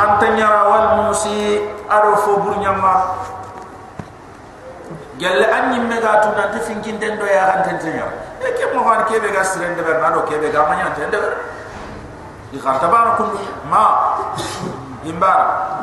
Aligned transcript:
khantanyara 0.00 0.60
wal 0.64 0.88
musi 1.04 1.60
aro 1.92 2.16
fo 2.24 2.40
burnyama 2.40 3.20
gelle 5.20 5.44
anyi 5.44 5.84
mega 5.84 6.24
tu 6.24 6.32
nan 6.32 6.48
te 6.56 6.64
finkin 6.64 6.96
den 6.96 7.20
do 7.20 7.28
ya 7.28 7.60
khantanyara 7.60 8.40
e 8.40 8.48
ke 8.56 8.72
mo 8.72 8.80
han 8.88 9.04
kebe 9.04 9.28
ga 9.28 9.44
sirende 9.44 9.84
ber 9.84 10.00
nado 10.00 10.24
kebe 10.24 10.48
ga 10.48 10.64
manya 10.64 10.96
tende 10.96 11.20
di 12.50 12.58
khatabara 12.58 13.14
kullu 13.20 13.38
ma. 13.68 13.84
Imbara 15.00 15.80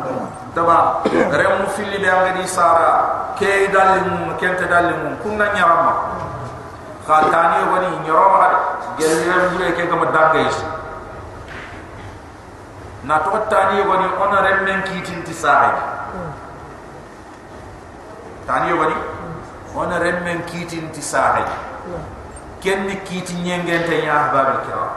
taba 0.54 1.02
remu 1.10 1.66
fili 1.74 1.98
be 1.98 2.06
ngadi 2.06 2.46
sara. 2.46 3.34
Ke 3.34 3.66
dalim 3.74 4.38
kente 4.38 4.70
dalim 4.70 5.18
kunna 5.26 5.50
nyarama. 5.58 5.94
Khatani 7.02 7.66
woni 7.66 7.90
nyarama 8.06 8.48
gelle 8.94 9.26
remu 9.26 9.74
ke 9.74 9.90
ga 9.90 9.96
madanga 9.98 10.46
na 13.08 13.24
to 13.24 13.40
tani 13.50 13.82
woni 13.88 14.08
ona 14.20 14.44
remmen 14.44 14.84
kitin 14.84 15.24
ti 15.24 15.34
sahay 15.34 15.72
tani 18.44 18.76
woni 18.76 18.98
ona 19.76 19.96
remmen 20.04 20.44
kitin 20.44 20.92
ti 20.92 21.02
sahay 21.02 21.48
kenni 22.60 23.00
kiti 23.08 23.34
nyengente 23.46 24.02
nya 24.04 24.34
babi 24.34 24.58
kira. 24.66 24.88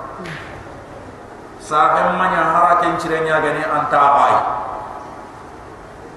Sahay 1.60 2.16
manya 2.18 2.50
hara 2.50 2.80
ken 2.82 2.98
cire 2.98 3.20
nya 3.22 3.38
gani 3.38 3.62
anta 3.62 4.00
bay 4.16 4.34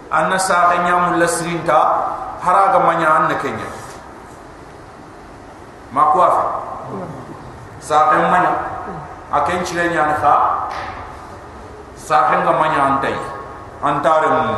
anna 0.09 0.39
sahay 0.39 0.81
nya 0.87 0.97
mulla 0.97 1.27
sirinta 1.27 1.79
hara 2.41 2.73
ga 2.73 2.79
manya 2.79 3.07
anna 3.21 3.35
kenya. 3.37 3.69
Makwa 5.93 6.27
sahay 7.77 8.23
manya 8.33 8.51
aken 9.29 9.61
cire 9.67 9.93
nya 9.93 10.15
na 12.03 12.09
kha 12.09 12.27
sahen 12.27 12.43
ga 12.43 12.51
manya 12.51 12.81
antai. 12.83 13.15
Antare 13.83 14.27
mu 14.27 14.55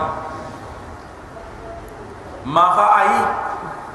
maka 2.46 2.86
ai 2.96 3.26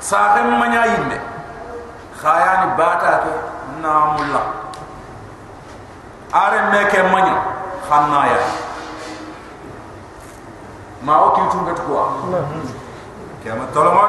sahen 0.01 0.59
manya 0.59 0.87
yinde 0.87 1.19
khayani 2.19 2.77
bata 2.77 3.13
ke 3.27 3.33
namulla. 3.83 4.43
Are 6.33 6.71
meke 6.71 7.03
manya 7.11 7.37
khanna 7.91 8.27
ya 8.27 8.39
ma 11.03 11.15
o 11.27 11.31
ki 11.35 11.43
tun 11.51 11.65
gat 11.67 11.81
ko 11.87 12.23
ke 13.43 13.51
ma 13.51 13.67
toloma 13.75 14.05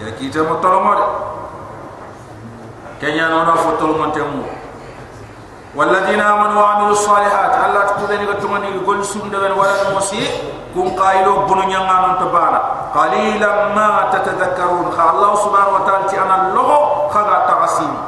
ya 0.00 0.10
ki 0.16 0.30
te 0.30 0.40
ma 0.40 0.56
toloma 0.60 0.92
kenya 3.00 3.28
no 3.28 3.44
na 3.44 3.54
fotol 3.56 3.98
والذين 5.76 6.20
آمنوا 6.20 6.62
وعملوا 6.62 6.96
الصالحات 6.96 7.52
الله 7.68 7.80
تقدر 7.80 8.32
تكوني 8.40 8.80
يقول 8.80 8.98
غول 9.04 9.28
من 9.28 9.52
ولا 9.60 9.92
موسي 9.92 10.24
كون 10.74 10.88
قايلو 10.96 11.44
بنو 11.46 11.62
نيانغان 11.68 12.16
تبانا. 12.20 12.60
قليلا 12.96 13.76
ما 13.76 14.08
تتذكرون. 14.12 14.86
الله 14.96 15.32
سبحانه 15.44 15.72
وتعالى 15.76 16.16
أنا 16.16 16.36
لو 16.56 16.68
خغا 17.12 17.38
تغسيني. 17.48 18.00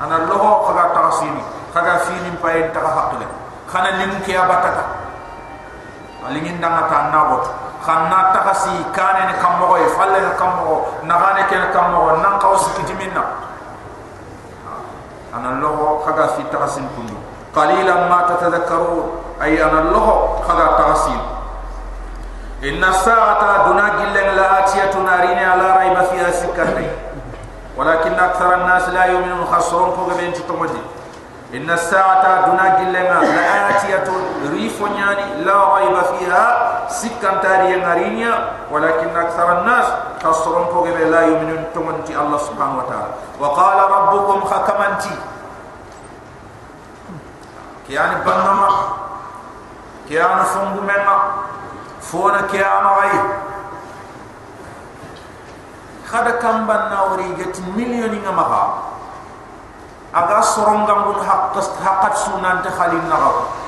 أنا 0.00 0.16
لو 0.32 0.40
خغا 0.64 0.84
تغسيني. 0.96 1.42
خغا 1.74 1.94
فيني 1.96 2.30
باين 2.42 2.72
تغحقل 2.72 3.20
خنا 3.72 3.88
ليمكي 4.00 4.32
أبتك. 4.40 4.78
لين 6.28 6.60
دانا 6.60 6.82
تنابوت 6.92 7.44
خنا 7.86 8.20
تغسي 8.34 8.84
كان 8.96 9.32
كمغو 9.42 9.76
يفعل 9.76 10.12
كمغو 10.40 10.76
نغاني 11.08 11.42
كان 11.48 11.64
كمغو 11.72 12.16
نان 12.20 12.36
قوس 12.36 12.68
كتمنا 12.76 13.24
أنا 15.38 15.48
الله 15.48 16.02
خدا 16.06 16.26
في 16.26 16.42
تغسل 16.52 16.82
كله 16.96 17.18
قليلا 17.56 17.94
ما 17.94 18.26
تتذكرون. 18.28 19.10
أي 19.42 19.64
أنا 19.64 19.80
الله 19.80 20.38
خدا 20.48 20.66
تغسل 20.66 21.20
إن 22.64 22.84
الساعة 22.84 23.68
دنا 23.68 23.88
جل 23.88 24.36
لا 24.36 24.58
آتية 24.58 24.98
نارين 24.98 25.38
على 25.38 25.76
ريب 25.78 26.02
فيها 26.02 26.30
سكرتين. 26.30 26.90
ولكن 27.76 28.14
أكثر 28.14 28.54
الناس 28.54 28.88
لا 28.88 29.04
يؤمنون 29.04 29.46
خسرون 29.46 30.12
بين 30.18 30.32
تتمدي 30.32 30.82
إن 31.54 31.70
الساعة 31.70 32.46
دنا 32.46 32.78
جل 32.78 32.92
لا 32.92 33.70
آتية 33.70 34.04
ريف 34.50 34.82
لا 35.38 35.74
ريب 35.74 35.96
فيها 36.18 36.67
سكن 36.89 37.41
تاري 37.41 37.75
نارين 37.75 38.31
ولكن 38.71 39.17
أكثر 39.17 39.59
الناس 39.59 39.85
خسرون 40.23 40.65
فوق 40.65 40.83
بين 40.83 41.11
لا 41.11 41.21
يؤمنون 41.21 41.63
تمنتي 41.75 42.17
الله 42.17 42.37
سبحانه 42.37 42.77
وتعالى 42.77 43.11
وقال 43.39 43.77
ربكم 43.91 44.39
خكمنتي 44.47 45.15
كيان 47.87 48.21
بنما 48.25 48.69
كيان 50.09 50.43
فنغ 50.43 50.81
منا 50.81 51.17
فونا 52.01 52.41
كيان 52.41 52.85
غي 52.85 53.11
خدا 56.07 56.31
كم 56.31 56.67
بنا 56.67 57.01
وريجت 57.01 57.61
مليون 57.75 58.21
نمها 58.25 58.63
أغا 60.15 60.41
سرونغام 60.41 61.01
بن 61.11 61.25
حق 61.25 61.55
حقت 61.85 62.17
سنان 62.17 62.61
تخالين 62.61 63.09
نغاو 63.09 63.31
هذا 63.31 63.41
وري 63.41 63.41
هذه 63.43 63.66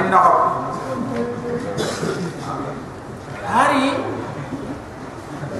النغاو 0.00 0.34
hari 3.52 3.92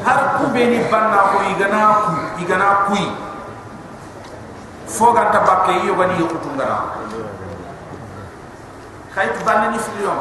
har 0.01 0.19
ku 0.41 0.45
beni 0.55 0.81
banna 0.89 1.21
ko 1.33 1.39
igana 1.53 1.81
ku 2.03 2.11
igana 2.41 2.89
kui 2.89 3.05
foga 4.89 5.29
ta 5.29 5.45
bakke 5.45 5.85
yo 5.85 5.93
gani 5.93 6.17
yukutu 6.17 6.49
ngara 6.57 6.97
khaytu 9.13 9.41
banna 9.45 9.77
ni 9.77 9.79
filion 9.79 10.19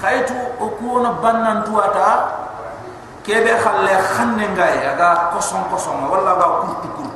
khaytu 0.00 0.34
o 0.56 0.66
ku 0.80 0.84
ona 0.98 1.20
banna 1.20 1.60
tuata 1.68 2.08
kebe 3.22 3.52
khalle 3.60 3.92
khanne 4.16 4.44
ngay 4.56 4.76
aga 4.96 5.30
koson 5.36 5.62
koson 5.68 6.08
wala 6.08 6.32
ga 6.40 6.48
kurtu 6.64 6.88
kurtu 6.96 7.13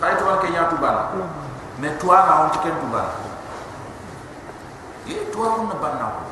khaytu 0.00 0.24
an 0.28 0.36
ke 0.40 0.48
nyatu 0.52 0.76
banna 0.76 1.02
me 1.80 1.88
tuana 2.00 2.32
on 2.44 2.48
tiken 2.52 2.74
tu 2.80 2.86
banna 2.92 3.12
e 5.08 5.14
tuana 5.32 5.74
banna 5.80 6.06
ko 6.16 6.22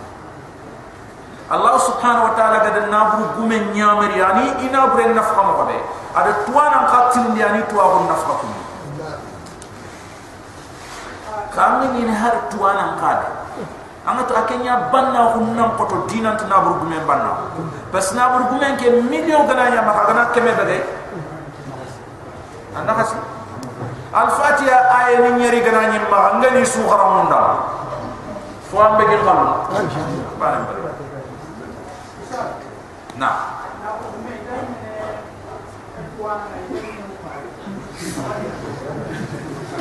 Allah 1.45 1.77
subhanahu 1.77 2.33
wa 2.33 2.35
ta'ala 2.41 2.65
gada 2.65 2.89
nabru 2.89 3.37
gume 3.37 3.77
nyamir 3.77 4.17
yani 4.17 4.65
ina 4.65 4.89
bre 4.89 5.13
nafqa 5.13 5.41
mo 5.45 5.69
be 5.69 5.77
ada 6.17 6.45
tuana 6.49 6.89
qatil 6.89 7.37
yani 7.37 7.61
gon 7.69 8.05
nafqa 8.09 8.33
ko 8.41 8.47
kamni 11.53 11.87
ni 12.01 12.09
har 12.09 12.49
tuana 12.49 12.97
qade 12.97 13.29
anga 14.05 14.23
to 14.29 14.33
akenya 14.37 14.89
banna 14.93 15.33
ko 15.37 15.41
nam 15.41 15.77
ko 15.77 15.85
to 15.85 15.97
dinan 16.09 16.37
to 16.37 16.45
nabru 16.49 16.81
gume 16.81 16.97
bas 17.93 18.09
nabru 18.17 18.49
gume 18.53 18.77
ke 18.81 18.89
million 19.09 19.45
gana 19.49 19.69
nya 19.73 19.81
maka 19.85 20.13
gana 20.13 20.23
keme 20.33 20.53
be 20.53 20.79
anda 22.73 22.93
al 24.15 24.29
fatiha 24.31 24.79
ay 24.95 25.19
ni 25.27 25.31
nyeri 25.43 25.59
gana 25.67 25.91
nya 25.91 26.07
ma 26.07 26.39
ngani 26.39 26.63
su 26.63 26.87
kharamunda 26.87 27.41
fo 28.71 28.79
ambe 28.79 29.03
gel 29.11 29.23
xalu 29.27 29.47
bare 30.39 30.95
Nah. 33.15 33.63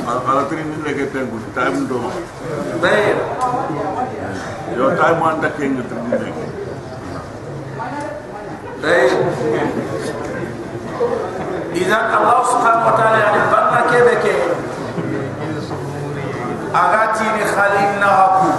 Kalau 0.04 0.42
tadi 0.46 0.62
ni 0.62 0.76
lagi 0.86 1.04
tenggu, 1.10 1.38
time 1.50 1.78
do. 1.90 1.98
Baik. 2.78 3.16
Yo 4.78 4.86
time 4.94 5.20
anda 5.24 5.48
kengu 5.58 5.82
tadi 5.82 6.14
ni. 6.14 6.30
Baik. 8.78 9.12
Izan 11.74 12.04
Allah 12.06 12.38
Subhanahu 12.46 12.86
Wa 12.86 12.94
Taala 12.94 13.18
yang 13.18 13.34
bangga 13.94 14.10
kebeke. 14.18 14.34
Agati 16.74 17.24
ni 17.38 17.42
khalil 17.46 17.90
nahaku. 18.02 18.50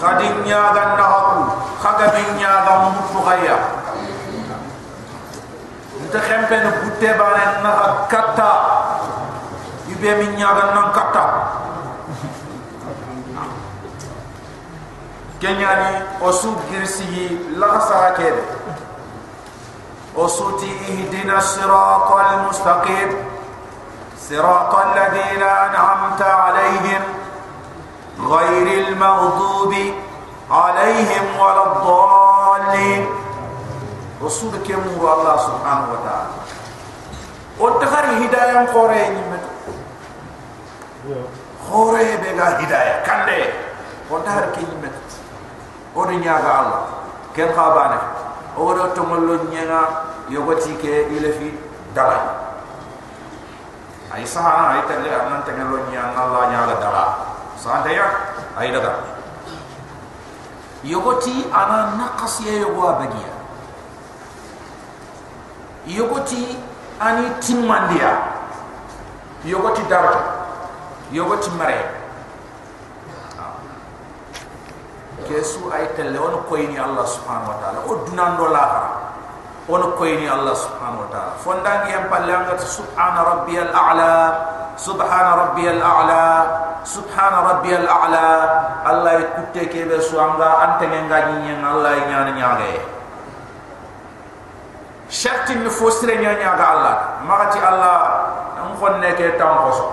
Khalil 0.00 0.36
nyaga 0.48 0.84
nahaku. 0.96 1.40
Khalil 1.84 2.28
nyaga 2.40 2.72
mutu 2.88 3.20
gaya. 3.20 3.58
Nta 6.08 6.18
khempe 6.24 6.56
no 6.64 6.70
butte 6.80 7.10
bana 7.20 7.44
na 7.60 7.72
kata. 8.08 8.52
Ibe 9.92 10.10
min 10.24 10.40
nyaga 10.40 10.64
nan 10.72 10.88
kata. 10.96 11.26
kenyani 15.40 16.04
osu 16.20 16.52
girsi 16.68 17.32
la 17.56 17.80
sara 17.80 18.12
kebe 18.12 18.59
وصتي 20.20 20.72
اهدنا 20.88 21.38
الصراط 21.38 22.12
المستقيم. 22.12 23.10
صراط 24.28 24.74
الذين 24.74 25.42
أنعمت 25.42 26.22
عليهم 26.22 27.02
غير 28.20 28.88
المغضوب 28.88 29.74
عليهم 30.50 31.24
ولا 31.40 31.62
الضالين. 31.72 33.06
رسول 34.22 34.52
كم 34.68 34.82
هو 35.00 35.06
الله 35.12 35.36
سبحانه 35.36 35.86
وتعالى. 35.92 36.32
وتخر 37.60 38.04
هداية 38.04 38.66
قرية 38.74 39.08
نمت 39.08 39.44
قرية 41.72 42.16
بلا 42.16 42.60
هداية. 42.60 43.04
كان 43.04 43.26
لي 43.26 43.52
وتخر 44.10 44.44
كلمة 44.54 44.92
نمت 45.96 46.60
الله. 46.60 46.82
كان 47.36 47.56
خابانك 47.56 48.00
ورتملو 48.58 49.38
نياغ 49.50 50.09
yogoti 50.30 50.78
ke 50.78 51.10
ilefi 51.10 51.50
dala 51.92 52.54
ay 54.14 54.22
sahana 54.22 54.78
ay 54.78 54.82
tagle 54.86 55.10
anan 55.10 55.42
tangelo 55.42 55.84
nyanga 55.90 56.14
Allah 56.14 56.42
nyaga 56.48 56.76
dala 56.78 57.04
sante 57.58 57.90
ya 57.92 58.06
ay 58.56 58.70
daga 58.70 59.18
yogoti 60.86 61.50
ana 61.52 61.98
naqasiya 61.98 62.62
yogo 62.62 62.82
abagiya 62.88 63.32
yogoti 65.90 66.56
ani 67.02 67.26
timmandiya 67.42 68.12
yogoti 69.44 69.82
daraja 69.90 70.40
yogoti 71.12 71.50
mare. 71.58 71.78
Kesu 75.26 75.70
ay 75.70 75.94
telle 75.94 76.18
on 76.18 76.42
koyni 76.48 76.78
allah 76.78 77.06
subhanahu 77.06 77.54
wa 77.54 77.58
ta'ala. 77.62 77.78
O 77.86 78.02
dunando 78.06 78.50
la 78.50 78.64
on 79.70 79.94
koyni 79.94 80.26
allah 80.26 80.52
subhanahu 80.58 81.06
wa 81.06 81.08
ta'ala. 81.14 81.32
Fondangi 81.38 81.94
en 81.94 82.04
palle 82.10 82.32
angat 82.34 82.60
subhana 82.66 83.20
rabbiyal 83.22 83.70
a'la 83.70 84.14
subhana 84.74 85.30
rabbiyal 85.46 85.78
a'la 85.78 86.24
subhana 86.82 87.38
rabbiyal 87.54 87.86
a'la. 87.86 88.28
Allah 88.80 89.22
ikutte 89.22 89.68
kebe 89.70 90.00
su 90.02 90.18
anga 90.18 90.66
antenge 90.66 91.06
ngaji 91.06 91.52
allah 91.62 91.94
nyana 92.08 92.32
nyage 92.32 93.00
sharti 95.10 95.58
ni 95.58 95.68
fo 95.68 95.90
sire 95.90 96.16
nya 96.22 96.38
nya 96.38 96.54
ga 96.54 96.66
Allah. 96.70 96.96
Magati 97.26 97.58
Allah 97.58 97.98
am 98.62 98.78
fon 98.78 99.02
ne 99.02 99.10
ke 99.18 99.34
tam 99.36 99.66
ko 99.66 99.70
so 99.74 99.86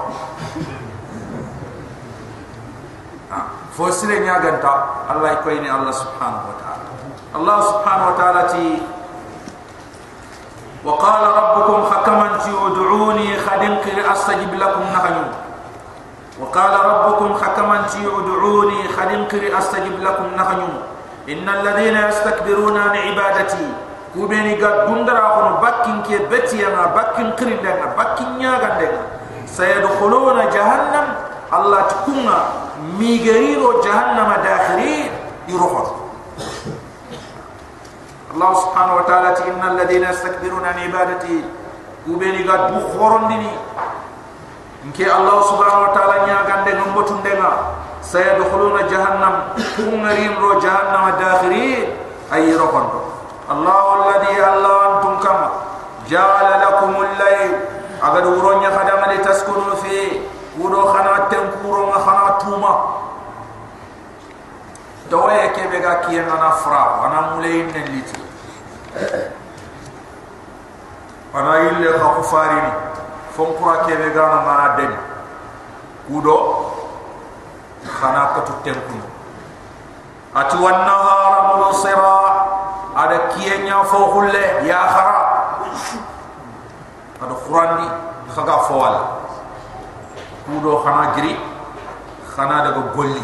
fo 3.74 3.90
sire 3.92 4.22
nya 4.22 4.38
ga 4.40 4.62
ta 4.62 4.74
Allah 5.10 5.42
ko 5.42 5.50
ni 5.50 5.66
Allah 5.68 5.92
subhanahu 5.92 6.54
wa 6.54 6.56
ta'ala. 6.62 6.88
Allah 7.34 7.58
subhanahu 7.66 8.10
wa 8.14 8.16
ta'ala 8.16 8.42
ti 8.54 8.78
وقال 10.86 11.24
ربكم 11.40 11.84
فكمن 11.90 12.30
تدعوني 12.46 13.38
خدمك 13.38 13.86
استجب 14.12 14.54
لكم 14.54 14.82
نحن 14.94 15.16
وقال 16.42 16.74
ربكم 16.86 17.34
فكمن 17.34 17.82
تدعوني 17.94 18.88
خدمك 18.88 19.34
استجب 19.34 20.04
لكم 20.04 20.26
نحن 20.38 20.62
إن 21.30 21.50
الذين 21.50 21.98
يستكبرون 21.98 22.78
عن 22.78 22.98
عبادتي 22.98 23.68
كوبيني 24.14 24.64
قد 24.64 24.88
بندر 24.88 25.18
خن 25.18 25.50
بكين 25.64 26.04
كي 26.04 26.18
بيتي 26.18 26.68
أنا 26.68 26.86
بكين 26.86 27.32
قرين 27.32 27.58
دنا 27.64 27.86
بكين 27.98 28.42
يا 28.42 28.56
سيدخلون 29.46 30.50
جهنم 30.50 31.08
الله 31.54 31.82
تكون 31.82 32.30
ميغيرو 33.00 33.82
جهنم 33.82 34.30
داخلي 34.44 35.10
يروحون. 35.48 36.07
الله 38.38 38.54
سبحانه 38.54 38.94
وتعالى 38.96 39.30
إن 39.50 39.62
الذين 39.66 40.04
يستكبرون 40.14 40.66
عن 40.66 40.78
عبادتي 40.80 41.38
وبيني 42.06 42.46
قد 42.46 42.62
بخورن 42.70 43.28
ديني 43.28 43.54
إن 44.86 44.92
كي 44.94 45.10
الله 45.10 45.38
سبحانه 45.42 45.82
وتعالى 45.90 46.16
نيا 46.26 46.38
غاندي 46.46 46.72
نمبتون 46.78 47.26
دينا 47.26 47.50
سيدخلون 48.02 48.78
جهنم 48.94 49.34
كونغرين 49.78 50.34
رو 50.38 50.60
جهنم 50.62 51.04
داخرين. 51.18 51.86
أي 52.34 52.56
رقم 52.56 52.86
الله 53.52 53.84
الذي 53.98 54.38
الله 54.38 54.78
أنتم 54.86 55.14
كما 55.24 55.50
جعل 56.10 56.50
لكم 56.62 56.92
الليل. 56.94 57.52
أغد 58.04 58.26
ورونيا 58.26 58.70
خدم 58.70 59.02
لتسكنوا 59.12 59.76
فيه. 59.82 60.22
ورو 60.62 60.94
خنا 60.94 61.26
تنكورو 61.32 61.92
خنا 61.92 62.38
توما. 62.42 62.76
دوائك 65.12 65.60
بيغا 65.72 65.94
كيانا 65.94 66.50
فرا 66.50 66.84
وأنا 67.02 67.22
مولين 67.22 67.68
نلتي 67.68 68.27
ana 71.34 71.52
ille 71.70 71.90
ka 72.00 72.08
ku 72.16 72.24
farini. 72.24 72.74
Fon 73.38 73.54
kura 73.58 73.86
kebe 73.86 74.14
ga 74.14 74.26
na 74.34 74.40
mana 74.42 74.68
den. 74.78 74.94
Kudo 76.08 76.38
khana 77.86 78.34
ka 78.34 78.42
tu 78.48 78.54
tenkun 78.64 79.04
ati 80.34 80.56
wan 80.58 80.86
nahara 80.86 81.40
mubsira 81.54 82.18
ada 82.96 83.18
kiye 83.34 83.64
nya 83.64 83.84
fo 83.84 84.12
khulle 84.12 84.66
ya 84.66 84.88
khara. 84.88 85.20
Ada 87.22 87.36
qurani 87.46 87.88
khaga 88.34 88.58
fowal 88.70 88.96
kudo 90.46 90.82
khana 90.84 91.14
jiri 91.16 91.38
khana 92.34 92.64
daga 92.66 92.82
golli. 92.96 93.24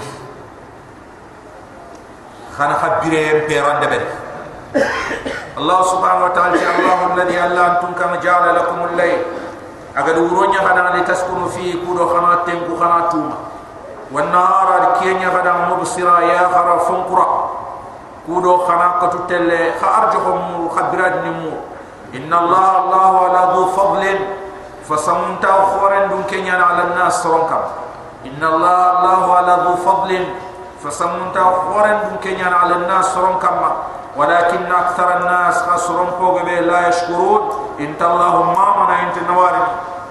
Khana 2.54 2.76
khabire 2.78 3.50
peran 3.50 3.82
de 3.82 3.88
ben 3.88 4.06
Allah 5.54 5.80
subhanahu 5.86 6.28
wa 6.30 6.34
ta'ala 6.34 6.58
ya 6.58 6.70
Allah 6.82 6.98
alladhi 7.14 7.38
alla 7.38 7.62
antum 7.78 7.94
kama 7.94 8.18
ja'ala 8.18 8.58
lakum 8.58 8.90
al-layl. 8.90 9.22
Aga 9.94 10.18
duronya 10.18 10.66
khana 10.66 10.98
li 10.98 11.06
taskunu 11.06 11.46
fi 11.54 11.78
kudo 11.78 12.10
khana 12.10 12.42
tenku 12.42 12.74
khana 12.74 13.14
tuma 13.14 13.38
wan 14.10 14.34
nahara 14.34 14.98
kiye 14.98 15.22
nya 15.22 15.30
khana 15.30 15.70
mubsira 15.70 16.26
ya 16.26 16.50
khara 16.50 16.82
funkura 16.90 17.54
kudo 18.26 18.66
khana 18.66 18.98
katu 18.98 19.30
telle 19.30 19.78
kha 19.78 20.10
arjuhum 20.10 20.66
khabirad 20.74 21.22
nimu 21.22 21.54
inna 22.18 22.42
allah 22.42 22.66
allah 22.82 23.14
ala 23.30 23.42
dhu 23.54 23.70
fadlin. 23.78 24.20
Fasamunta 24.84 25.48
khoren 25.78 26.12
dun 26.12 26.28
kenya 26.28 26.60
ala 26.60 26.92
nas 26.98 27.24
ronka 27.24 27.78
inna 28.26 28.50
allah 28.50 28.78
allah 29.00 29.22
ala 29.38 29.54
dhu 29.70 29.74
fadlin. 29.86 30.26
Fasamunta 30.82 31.40
khoren 31.70 32.10
dun 32.10 32.18
kenya 32.18 32.50
ala 32.50 32.82
nas 32.90 33.14
ronka 33.14 33.50
ma 34.13 34.19
walakin 34.19 34.67
akthar 34.67 35.23
an-nas 35.23 35.63
khasrun 35.63 36.11
pogabe 36.19 36.67
la 36.67 36.91
yashkurun 36.91 37.79
inta 37.79 38.05
allahumma 38.11 38.67
mana 38.83 38.95
inta 39.07 39.21
nawari 39.25 39.63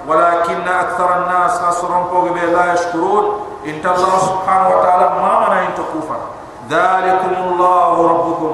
walakin 0.08 0.64
akthar 0.64 1.10
an-nas 1.24 1.60
khasrun 1.60 2.08
pogabe 2.08 2.44
la 2.56 2.72
yashkurun 2.74 3.26
inta 3.68 3.92
allah 3.92 4.20
subhanahu 4.24 4.72
wa 4.74 4.80
ta'ala 4.84 5.06
ma 5.20 5.32
mana 5.46 5.58
inta 5.68 5.84
kufar 5.92 6.38
ذلكم 6.68 7.34
الله 7.48 7.94
ربكم 8.12 8.54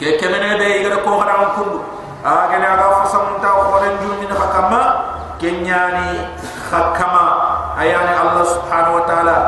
كي 0.00 0.16
كمن 0.16 0.58
بي 0.58 0.64
يغدا 0.64 1.04
كو 1.04 1.20
خدام 1.20 1.44
كوند 1.56 1.80
اغن 2.26 2.62
اغا 2.64 3.04
فسم 3.04 3.24
تا 3.42 3.48
خورن 3.48 3.92
جوني 4.00 4.26
حكما 4.40 4.82
كنياني 5.40 6.10
حكما 6.72 7.26
اياني 7.80 8.12
الله 8.20 8.44
سبحانه 8.44 8.90
وتعالى 8.96 9.38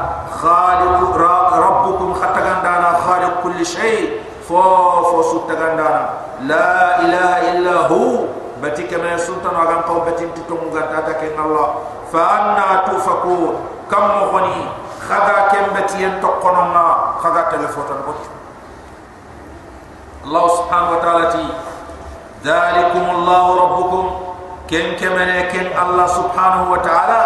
خالق 0.43 1.17
ربكم 1.57 2.15
خطغندانا 2.15 2.91
خالق 3.07 3.33
كل 3.43 3.67
شيء 3.67 4.21
فوفو 4.50 5.22
ستغان 5.22 5.78
دانا 5.78 6.10
لا 6.50 7.00
إله 7.06 7.52
إلا 7.54 7.76
هو 7.94 8.26
باتي 8.62 8.84
كما 8.90 9.14
يسلطان 9.14 9.56
وغان 9.56 9.82
قو 9.86 10.00
باتي 10.10 10.26
تكم 10.26 10.58
وغان 10.68 10.86
تاتاكين 10.90 11.38
الله 11.40 11.68
فأنا 12.14 12.82
توفكو 12.90 13.38
كم 13.92 14.04
مغني 14.22 14.62
خدا 15.10 15.38
كم 15.54 15.66
باتي 15.76 16.04
ينتقون 16.04 16.54
ما 16.74 16.86
خدا 17.24 17.42
تلفوتان 17.52 17.98
قد 18.08 18.20
الله 20.26 20.48
سبحانه 20.58 20.90
وتعالى 20.92 21.26
تي 21.32 21.46
ذلكم 22.46 23.06
الله 23.16 23.46
ربكم 23.64 24.04
كن 24.70 24.86
كمن 25.02 25.30
كن 25.54 25.68
الله 25.84 26.08
سبحانه 26.08 26.72
وتعالى 26.72 27.20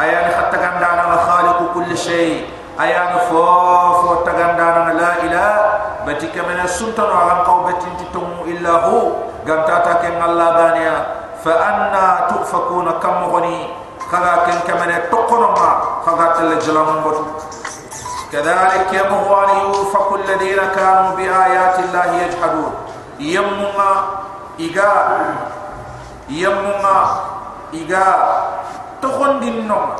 أيان 0.00 0.26
حتى 0.36 0.56
كان 0.56 0.74
دانا 0.80 1.16
خالق 1.28 1.58
كل 1.74 1.98
شيء 1.98 2.46
أيان 2.80 3.12
فوفو 3.30 4.14
تغان 4.24 4.56
دانا 4.56 4.92
لا 5.00 5.12
إله 5.22 5.69
بتي 6.10 6.26
كمن 6.26 6.60
السلطان 6.64 7.16
على 7.16 7.32
قوبة 7.46 7.78
تتم 8.02 8.26
إلا 8.46 8.70
هو 8.70 9.00
قمت 9.48 9.70
أتاك 9.70 10.04
إن 10.04 10.22
الله 10.22 10.50
بانيا 10.50 11.06
فأنا 11.44 12.26
تؤفكون 12.30 12.90
كم 13.02 13.16
غني 13.32 13.66
خذاك 14.10 14.44
إن 14.50 14.58
كمن 14.66 14.90
تقن 15.12 15.40
ما 15.40 15.70
خذاك 16.06 16.40
الجلام 16.40 17.02
كذلك 18.32 18.86
يمهو 18.92 19.44
أن 19.44 19.50
يوفق 19.60 20.14
الذين 20.14 20.58
كانوا 20.76 21.10
بآيات 21.16 21.78
الله 21.78 22.06
يجحدون 22.22 22.72
يمهو 23.20 23.94
إيجا 24.60 24.92
يمهو 26.28 27.04
إيجا 27.74 28.06
تخن 29.02 29.40
دي 29.40 29.48
النوم 29.48 29.90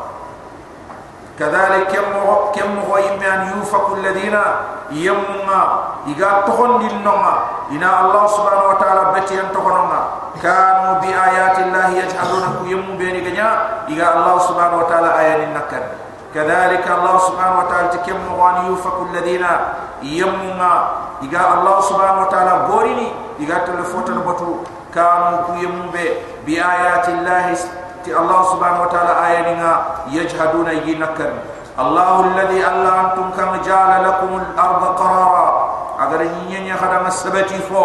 كذلك 1.41 1.87
كم 1.89 2.13
كم 2.61 2.71
هو 2.89 2.97
يمن 2.99 3.49
يوفق 3.57 3.95
الذين 3.95 4.39
يمما 4.91 5.63
إذا 6.07 6.45
تخن 6.47 6.79
للنما 6.81 7.35
إن 7.71 7.85
الله 7.85 8.27
سبحانه 8.27 8.65
وتعالى 8.69 9.21
بتي 9.21 9.41
أن 9.41 9.49
تخنما 9.55 10.01
كانوا 10.43 10.95
بآيات 11.01 11.59
الله 11.59 11.89
يجعلون 11.89 12.45
كيم 12.65 12.97
بين 12.99 13.25
جنا 13.25 13.69
إذا 13.89 14.15
الله 14.15 14.39
سبحانه 14.39 14.77
وتعالى 14.77 15.19
آيات 15.19 15.41
النكر. 15.49 15.83
كذلك 16.35 16.85
الله 16.99 17.19
سبحانه 17.19 17.59
وتعالى 17.59 17.89
كم 18.07 18.19
هو 18.37 18.53
يوفق 18.69 19.07
الذين 19.13 19.47
يمما 20.03 20.89
إذا 21.23 21.41
الله 21.59 21.81
سبحانه 21.81 22.21
وتعالى 22.21 22.53
غورني 22.69 23.09
إذا 23.41 23.59
تلفوت 23.59 24.09
البتو 24.09 24.55
كانوا 24.95 25.37
كيم 25.57 25.91
بآيات 26.47 27.09
الله 27.09 27.57
تي 28.05 28.17
الله 28.19 28.43
سبحانه 28.53 28.83
وتعالى 28.83 29.13
آيه 29.27 29.55
نغا 29.55 29.85
يجهدون 30.07 30.69
ينكر 30.69 31.31
الله 31.79 32.21
الذي 32.21 32.67
ألا 32.67 33.01
أنتم 33.01 33.31
كم 33.37 33.51
جعل 33.67 33.93
لكم 34.09 34.31
الأرض 34.43 34.83
قرارا 35.01 35.47
أغر 36.01 36.21
ينيني 36.21 36.77
خدم 36.77 37.07
السبتي 37.07 37.59
فو 37.59 37.85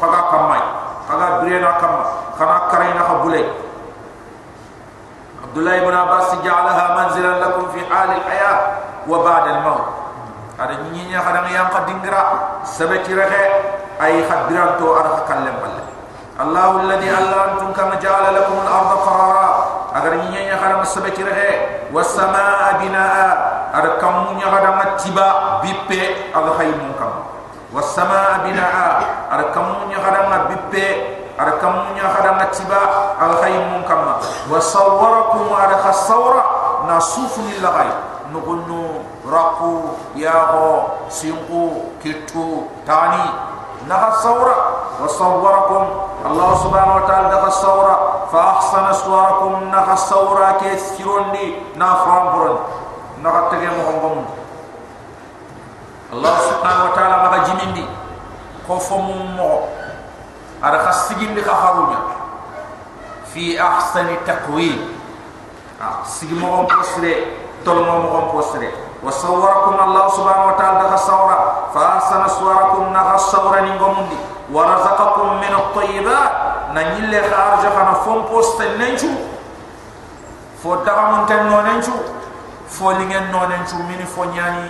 فقا 0.00 0.20
كم 0.30 0.48
ماي 0.48 0.60
فقا 1.08 1.40
برينا 1.40 1.70
كم 1.70 1.94
كما 2.38 2.56
كرينا 2.70 3.02
خبولي 3.08 3.44
عبد 5.42 5.56
الله 5.56 5.80
بن 5.80 5.94
عباس 5.94 6.34
جعلها 6.44 6.84
منزلا 7.04 7.40
لكم 7.44 7.62
في 7.74 7.94
حال 7.94 8.10
الحياة 8.10 8.60
وبعد 9.08 9.46
الموت 9.48 10.02
ada 10.62 10.74
ñi 10.92 11.02
ñi 11.08 11.16
xana 11.16 11.40
nga 11.42 11.50
yam 11.50 11.68
xadi 11.74 11.92
ngira 11.98 12.22
sebe 12.62 13.02
ci 13.04 13.14
rexe 13.14 13.42
ay 13.98 14.22
xadiranto 14.28 14.86
ar 15.00 15.06
xakal 15.16 15.40
lembal 15.48 15.74
allah 16.38 16.64
alladhi 16.80 17.08
allantum 17.08 17.72
kama 17.72 17.96
ja'ala 17.98 18.30
lakum 18.36 18.56
al-ardha 18.62 18.96
qarara 19.06 19.41
agar 19.92 20.12
nyinya 20.16 20.40
nya 20.48 20.56
kada 20.56 20.80
masabe 20.80 21.12
kira 21.12 21.32
he 21.36 21.48
eh, 21.52 21.56
wasama 21.92 22.80
binaa. 22.80 23.28
Ada 23.72 23.96
kamu 23.96 24.36
nya 24.36 24.52
kada 24.52 24.70
matiba 24.76 25.28
bipe 25.64 26.32
al 26.36 26.48
haymu 26.60 26.92
kamu, 26.92 27.20
wasama 27.72 28.44
binaa. 28.44 29.28
Ada 29.32 29.52
kamu 29.52 29.88
nya 29.88 29.98
kada 30.00 30.20
mabippe 30.28 30.86
ar 31.40 31.56
kamu 31.56 31.96
nya 31.96 32.04
kada 32.12 32.36
matiba 32.36 32.80
al 33.16 33.40
haymu 33.40 33.80
kam 33.88 34.20
wasawwarakum 34.52 35.48
ar 35.56 35.72
khasawra 35.80 36.42
nasufu 36.84 37.40
lil 37.48 37.64
lagay 37.64 37.88
nugunnu 38.28 39.00
raqu 39.24 39.96
yaqo 40.16 41.08
simqu 41.08 41.96
kitu 42.04 42.68
tani. 42.84 43.52
نها 43.88 44.08
الصورة 44.08 44.56
وصوركم. 45.04 45.84
الله 46.26 46.50
سبحانه 46.54 46.94
وتعالى 46.96 47.28
دخل 47.28 47.48
الصورة 47.48 47.94
فأحسن 48.32 48.92
صوركم. 48.92 49.52
نها 49.74 49.92
الصورة 49.92 50.46
كثيرون 50.60 51.32
لي 51.32 51.56
نافران 51.76 52.26
برن. 52.32 52.58
نها 53.22 53.40
تغير 53.50 53.70
مغمغم 53.70 54.24
الله 56.12 56.36
سبحانه 56.38 56.82
وتعالى 56.84 57.16
مغا 57.22 57.38
جمين 57.46 57.74
دي 57.74 57.86
خوفم 58.68 59.36
مغو 59.38 59.60
أرى 60.64 60.78
خستجين 60.78 61.34
لك 61.34 61.50
خارونا 61.50 61.98
في 63.34 63.62
أحسن 63.62 64.06
تقويم 64.26 64.78
سيجي 66.04 66.34
مغم 66.34 66.66
بسري 66.66 67.26
تلمو 67.66 67.98
مغم 67.98 68.38
بسري 68.38 68.70
وصوركم. 69.02 69.74
الله 69.82 70.08
سبحانه 70.08 70.46
وتعالى 70.46 70.78
دخل 70.78 70.94
الصورة 70.94 71.51
فأحسن 71.74 72.28
صوركم 72.28 72.92
نها 72.92 73.14
الصورة 73.14 73.60
نغمم 73.60 74.08
دي 74.08 74.18
ورزقكم 74.52 75.26
من 75.36 75.52
الطيبات. 75.54 76.32
نجيل 76.72 77.12
خارج 77.30 77.62
خنا 77.76 77.92
فون 77.92 78.22
بوست 78.22 78.62
ننشو 78.62 79.08
فو 80.62 80.74
دغام 80.74 81.26
تن 81.26 81.46
نو 81.46 81.60
ننشو 81.60 81.92
فو 82.68 82.90
نو 83.32 83.40
ننشو 83.52 83.76
ميني 83.76 84.06
فو 84.08 84.24
نياني 84.24 84.68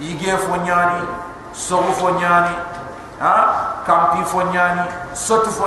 يجي 0.00 0.36
فو 0.36 0.56
نياني 0.56 1.04
سو 1.52 1.82
فو 1.82 2.08
نياني 2.08 2.56
ها؟ 3.20 3.34
كامبي 3.86 4.24
فو 4.24 4.40
نياني 4.40 4.84
سوت 5.14 5.48
فو 5.48 5.66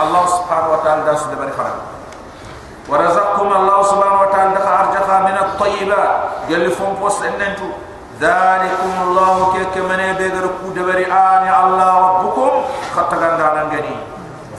الله 0.00 0.26
سبحانه 0.26 0.68
وتعالى 0.72 1.02
داس 1.04 1.22
دبر 1.22 1.50
خرج. 1.58 1.76
ورزقكم 2.88 3.48
الله 3.52 3.82
سبحانه 3.82 4.20
وتعالى 4.20 4.58
خارج 4.66 4.94
من 5.28 5.36
الطيبات. 5.44 6.10
يلي 6.48 6.70
فون 6.70 6.96
بوست 7.00 7.24
ننشو 7.24 7.68
ذلكم 8.21 8.93
الله 9.07 9.53
كيك 9.53 9.75
من 9.89 9.99
يبغر 9.99 10.45
كودبري 10.63 11.05
آن 11.05 11.45
الله 11.63 11.93
ربكم 12.09 12.51
خطغان 12.95 13.37
دانا 13.37 13.63
غني 13.71 13.95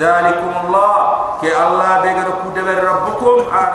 ذلكم 0.00 0.52
الله 0.64 0.94
كي 1.40 1.52
الله 1.66 1.90
بغر 2.04 2.28
كودبري 2.42 2.80
ربكم 2.80 3.36
آن 3.58 3.68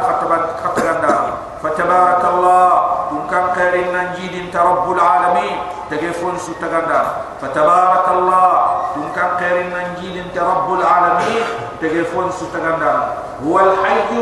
خطغان 0.64 0.98
دانا 1.02 1.34
فتبارك 1.64 2.24
الله 2.34 2.70
كن 3.10 3.22
كان 3.32 3.46
خير 3.56 3.76
ننجيد 3.96 4.34
انت 4.46 4.56
رب 4.56 4.92
العالمين 4.92 5.58
تجفون 5.92 6.38
ستغان 6.38 6.86
دانا 6.90 7.12
فتبارك 7.42 8.06
الله 8.12 8.52
كن 8.96 9.08
كان 9.16 9.30
خير 9.40 9.58
ننجيد 9.76 10.16
انت 10.26 10.38
رب 10.38 10.70
العالمين 10.80 11.44
تجفون 11.82 12.32
ستغان 12.32 12.80
دانا 12.80 13.14
هو 13.46 13.60
الحي 13.60 14.20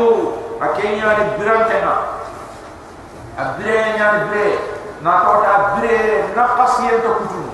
أكيني 0.62 0.98
يعني 0.98 1.24
برانتنا 1.38 1.94
أبرين 3.38 3.94
يعني 4.00 4.30
برين 4.30 4.58
na 5.03 5.11
ko 5.27 5.31
ta 5.43 5.53
bire 5.75 6.31
na 6.35 6.43
qasiyen 6.55 7.01
to 7.03 7.11
kutun 7.19 7.47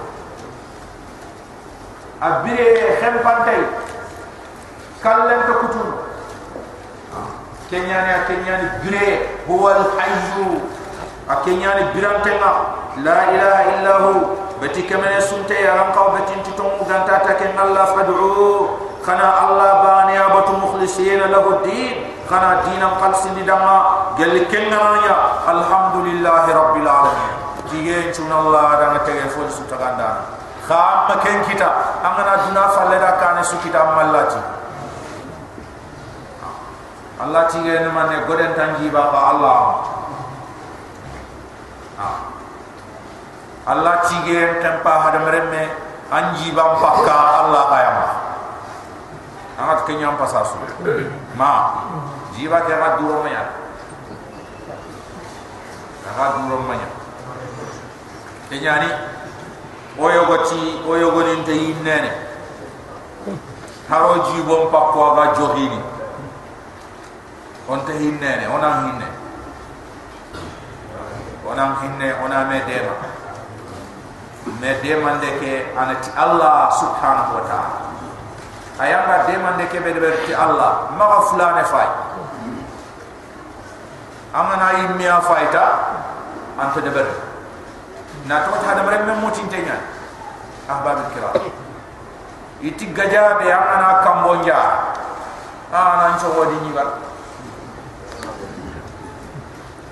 abire 2.22 3.00
hem 3.02 3.16
pantay 3.26 3.62
kallen 5.02 5.42
to 5.50 5.54
kutun 5.66 5.90
kenyani 7.70 8.14
kenyani 8.30 8.68
bire 8.86 9.08
huwa 9.48 9.74
al 9.76 9.86
hayy 9.98 10.62
akenyani 11.30 11.84
birantenga 11.94 12.52
la 13.06 13.18
ilaha 13.34 13.62
illa 13.74 13.94
hu 14.04 14.14
beti 14.62 14.84
kemene 14.84 15.22
sunte 15.22 15.54
ya 15.54 15.74
ran 15.78 15.90
qaw 15.94 16.14
beti 16.18 16.36
titum 16.46 16.86
ganta 16.90 17.22
ta 17.26 17.34
ken 17.40 17.54
allah 17.58 17.86
fad'u 17.96 18.68
khana 19.06 19.28
allah 19.46 19.72
bani 19.86 20.18
abatu 20.18 20.54
mukhlisina 20.58 21.30
lahu 21.34 21.62
din 21.64 22.14
khana 22.30 22.62
dinam 22.66 22.98
qalsin 23.02 23.38
dama 23.48 24.12
gel 24.18 24.36
kenganya 24.52 25.16
alhamdulillah 25.48 26.44
rabbil 26.50 26.90
alamin 26.90 27.39
tige 27.70 28.12
chuna 28.14 28.36
allah 28.42 28.68
da 28.82 28.86
na 28.94 29.00
tege 29.06 29.30
fo 29.30 29.46
su 29.50 29.64
taganda 29.70 30.26
kha 30.68 31.06
ma 31.10 31.16
ken 31.24 31.42
kita. 31.48 31.70
Angana 32.04 32.46
duna 32.46 32.70
falle 32.74 32.98
da 33.00 33.18
kane 33.22 33.44
su 33.44 33.58
kita 33.64 33.84
mallati 33.96 34.42
allah 37.22 37.44
tige 37.48 37.80
ne 37.80 37.90
mane 37.94 38.26
goden 38.28 38.54
tanji 38.56 38.90
ba 38.90 39.10
ba 39.14 39.20
allah 39.34 39.60
allah 43.68 43.96
tige 44.10 44.60
tempa 44.62 44.94
hada 45.08 45.20
meremme 45.24 45.70
anji 46.12 46.52
ba 46.52 46.76
pakka 46.80 47.18
allah 47.46 47.64
ayama 47.76 48.08
amat 49.60 49.80
kenyam 49.86 50.16
pasasu 50.18 50.56
ma. 51.36 51.84
Jiwa 52.40 52.64
ke 52.64 52.72
ga 52.72 52.96
duro 52.96 53.20
maya. 53.20 53.44
Ga 56.16 56.26
duro 56.40 56.64
maya 56.64 56.88
kenyani 58.50 58.90
oyo 60.00 60.26
goti 60.26 60.82
oyo 60.90 61.12
goni 61.12 61.34
nte 61.42 61.54
yinene 61.54 62.12
haro 63.90 64.26
jibo 64.30 64.66
pakko 64.74 65.16
ga 65.16 65.26
johini. 65.38 65.80
On 67.70 67.86
te 67.86 67.94
yinene 67.94 68.48
ona 68.50 68.70
hinne. 68.82 69.08
Ona 71.46 71.76
hinne 71.82 72.08
ona 72.26 72.46
me 72.46 72.62
dema 72.66 72.96
me 74.62 74.74
dema 74.82 75.14
ndeke 75.14 75.66
anati 75.78 76.10
allah 76.18 76.72
subhanahu 76.74 77.36
wa 77.36 77.44
ta'ala. 77.46 77.80
Ayamba 78.80 79.26
dema 79.28 79.52
ndeke 79.52 79.80
be 79.80 79.94
de 79.94 80.36
allah. 80.36 80.90
Ma 80.98 81.22
fulane 81.22 81.64
fay 81.64 81.88
amana 84.34 84.74
yimmiya 84.78 85.22
fayta 85.22 85.64
anta 86.58 86.82
de 86.82 86.90
berde 86.90 87.29
na 88.28 88.44
to 88.44 88.52
ta 88.60 88.76
da 88.76 88.84
mare 88.84 89.04
memmo 89.06 89.30
tintenya 89.32 89.78
ahbab 90.68 91.14
kiram 91.14 91.34
iti 92.62 92.92
gaja 92.92 93.40
be 93.40 93.48
amana 93.48 94.04
kambonja 94.04 94.60
ana 95.72 96.16
ncho 96.16 96.28
wodi 96.36 96.58
ni 96.68 96.72
ba 96.76 96.84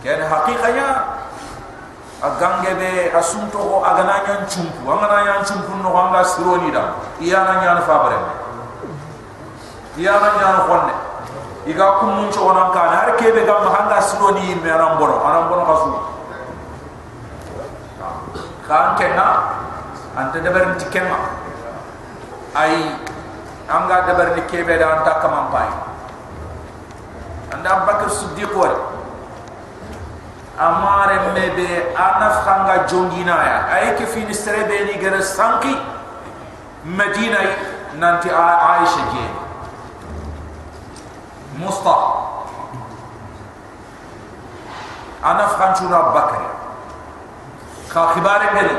ken 0.04 0.20
haqiqanya 0.20 0.88
agange 2.22 2.72
be 2.76 3.14
asunto 3.16 3.58
ko 3.58 3.78
agana 3.86 4.20
nyan 4.26 4.44
chumpu 4.50 4.84
amana 4.90 5.24
nyan 5.24 5.42
chumpu 5.48 5.72
no 5.80 5.94
anga 5.96 6.26
sironi 6.26 6.72
da 6.74 6.98
iya 7.24 7.46
nyan 7.64 7.80
fa 7.88 8.04
bare 8.04 8.20
nyan 9.96 10.58
khonne 10.68 10.94
iga 11.68 12.00
kum 12.00 12.10
mun 12.16 12.28
cho 12.32 12.48
onan 12.52 12.72
kana 12.76 12.96
har 13.06 13.10
kebe 13.16 13.46
gam 13.46 13.64
hanga 13.70 14.02
sironi 14.02 14.56
me 14.60 14.70
ran 14.70 14.98
bono 15.00 15.20
anan 15.24 15.48
bono 15.52 15.64
kasu 15.68 16.17
kan 18.68 19.00
kenna 19.00 19.28
anta 20.20 20.44
dabar 20.44 20.76
ni 20.76 20.86
kenna 20.92 21.20
ai 22.52 22.92
anga 23.72 23.98
dabar 24.12 24.36
ni 24.36 24.42
kebe 24.52 24.76
da 24.76 25.00
anta 25.00 25.24
kamam 25.24 25.48
pai 25.52 25.72
anda 27.56 27.88
bakar 27.88 28.12
siddiq 28.12 28.52
wa 28.52 28.98
amare 30.60 31.32
mebe 31.38 31.94
anaf 31.96 32.44
khanga 32.44 32.76
jongina 32.90 33.36
ya. 33.46 33.58
Ai 33.70 33.94
ke 33.96 34.06
fini 34.10 34.34
serebe 34.34 34.90
ni 34.90 34.98
gara 34.98 35.22
sanki 35.22 35.70
medina 36.84 37.38
nanti 38.02 38.30
aisha 38.30 39.04
je. 39.14 39.26
Musta 41.62 41.96
anaf 45.22 45.58
khanchuna 45.62 46.00
bakar 46.14 46.42
ka 47.92 48.14
khibare 48.14 48.52
ngeli 48.54 48.76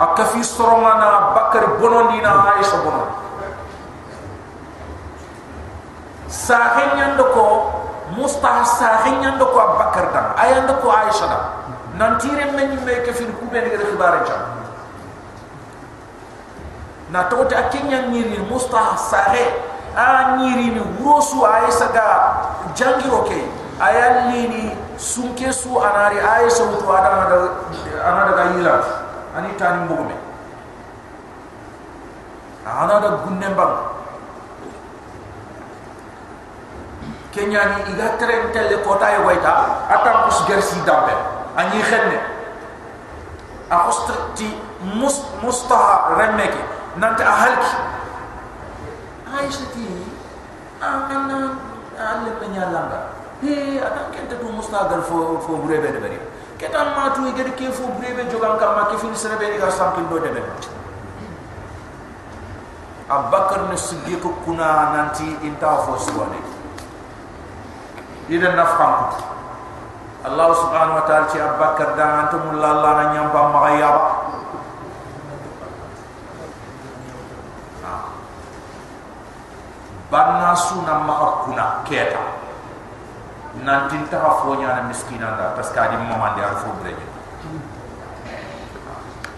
akka 0.00 0.24
fi 0.32 0.44
storoma 0.44 0.96
na 1.00 1.08
bakar 1.36 1.76
bonon 1.80 2.12
dina 2.12 2.56
aisha 2.56 2.80
bonon 2.84 3.08
sahin 6.30 6.94
nyando 6.94 7.24
ko 7.34 7.46
mustah 8.14 8.62
sahin 8.62 9.18
nyando 9.22 9.50
ko 9.50 9.58
abakar 9.58 10.10
dan. 10.14 10.34
Ayando 10.38 10.78
ko 10.78 10.90
aisha 10.90 11.26
dan. 11.26 11.42
Nan 11.98 12.16
tire 12.22 12.54
men 12.54 12.78
me 12.86 12.94
ke 13.02 13.12
fil 13.12 13.34
ku 13.34 13.50
ben 13.50 13.66
gere 13.66 13.84
khibare 13.90 14.22
cha 14.24 14.38
na 17.10 17.26
to 17.26 17.42
ta 17.50 17.66
kenya 17.74 18.06
nyiri 18.06 18.38
mustah 18.46 18.94
sahe. 18.94 19.66
A 19.90 20.38
nyiri 20.38 20.78
ni 20.78 20.82
wurosu 21.02 21.42
aisha 21.42 21.90
ga 21.90 22.06
jangiro 22.78 23.26
ke 23.26 23.42
ayalli 23.82 24.46
ni 24.46 24.62
sunke 25.00 25.48
su 25.52 25.80
anari 25.80 26.20
aisha 26.20 26.62
wutu 26.68 26.84
adama 26.92 27.24
da 27.32 27.36
anada 28.04 28.32
ga 28.36 28.44
yila 28.52 28.74
ani 29.36 29.48
tani 29.56 29.84
mbugume 29.84 30.14
anada 32.68 33.08
gunnembang 33.24 33.76
kenya 37.32 37.64
ni 37.64 37.94
iga 37.96 38.20
tren 38.20 38.52
tele 38.52 38.76
kota 38.84 39.08
ya 39.10 39.20
waita 39.24 39.52
atam 39.88 40.28
kus 40.28 40.44
gersi 40.44 40.76
dambe 40.84 41.16
ani 41.56 41.80
khenne 41.80 42.20
a 43.70 43.76
hostrti 43.88 44.52
mus 44.84 45.24
mustaha 45.40 46.12
remeke 46.20 46.60
nante 47.00 47.24
ahalki 47.24 47.72
aisha 49.38 49.64
ti 49.72 49.86
amana 50.82 51.56
alle 51.96 52.30
penya 52.36 52.68
langa 52.68 53.19
he 53.40 53.80
kente 54.12 54.36
tu 54.40 54.46
mustaha 54.52 54.88
gal 54.88 55.02
fo 55.02 55.38
fo 55.40 55.56
burebe 55.56 55.88
de 55.92 55.98
bari 55.98 56.18
ketan 56.60 56.92
ma 56.96 57.10
tu 57.16 57.24
igede 57.26 57.52
ke 57.56 57.72
fo 57.72 57.88
burebe 57.96 58.28
jogan 58.30 58.58
kam 58.60 58.74
ma 58.76 58.84
ke 58.92 58.96
fin 59.00 59.14
serebe 59.16 59.56
ga 59.58 59.70
sampin 59.70 60.04
do 60.08 60.18
de 60.20 60.28
be 60.30 60.42
abakar 63.08 63.66
ne 63.68 63.76
siddiq 63.76 64.22
kuna 64.44 64.92
nanti 64.94 65.26
inta 65.42 65.82
fo 65.88 65.96
suwane 65.98 66.38
ida 68.28 68.54
nafkan 68.54 69.18
Allah 70.20 70.52
subhanahu 70.52 71.00
wa 71.00 71.04
ta'ala 71.08 71.32
ci 71.32 71.40
abakar 71.40 71.96
dan 71.96 72.28
antum 72.28 72.60
lalla 72.60 72.90
na 72.92 73.04
nyamba 73.16 73.40
magayaba 73.56 74.04
banna 80.12 80.52
suna 80.54 80.94
mahakuna 81.08 81.82
keta 81.88 82.29
nanti 83.58 83.98
ta 84.10 84.22
fonya 84.42 84.78
na 84.78 84.82
miskina 84.86 85.34
da 85.34 85.54
taskadi 85.58 85.96
mamande 85.98 86.42
al 86.42 86.56
fo 86.62 86.70
breje 86.82 87.06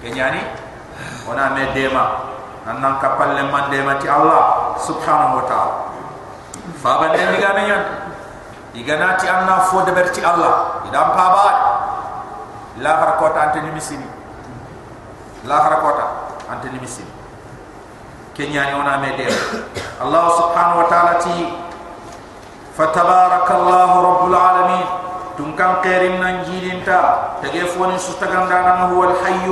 kenyani 0.02 0.40
ona 1.28 1.50
me 1.56 1.72
dema. 1.72 2.28
Nan 2.62 3.00
kapalle 3.02 3.42
mande 3.50 3.82
mati 3.82 4.06
Allah 4.06 4.78
subhanahu 4.78 5.42
wa 5.42 5.44
ta'ala. 5.50 5.74
Fa 6.78 7.02
bande 7.02 7.18
diga 7.18 7.58
me 7.58 7.62
nyanta 7.66 7.94
iganati 8.70 9.26
anna 9.26 9.66
fo 9.66 9.82
de 9.82 9.90
berti 9.90 10.22
allah. 10.22 10.78
Idam 10.86 11.10
paba 11.18 11.46
la 12.78 12.90
harakota 13.02 13.50
ante 13.50 13.60
ni 13.66 13.70
la 15.44 15.56
harakota 15.58 16.06
ante 16.50 16.70
ni 16.70 16.78
misini 16.78 17.10
kenya 18.34 18.70
ni 18.70 18.74
ona 18.80 18.98
mede 18.98 19.26
allah 20.00 20.24
subhanahu 20.38 20.78
wa 20.78 20.86
ta'ala 20.88 21.14
ti 21.20 21.50
فتبارك 22.78 23.48
الله 23.50 23.90
رب 24.08 24.22
العالمين. 24.30 24.86
تم 25.38 25.56
كان 25.58 25.72
قيرم 25.84 26.14
ننجيل 26.24 26.64
انت 26.76 26.88
تجيفون 27.42 27.98
سستقن 27.98 28.48
دانا 28.48 28.92
هو 28.92 29.04
الحي. 29.04 29.46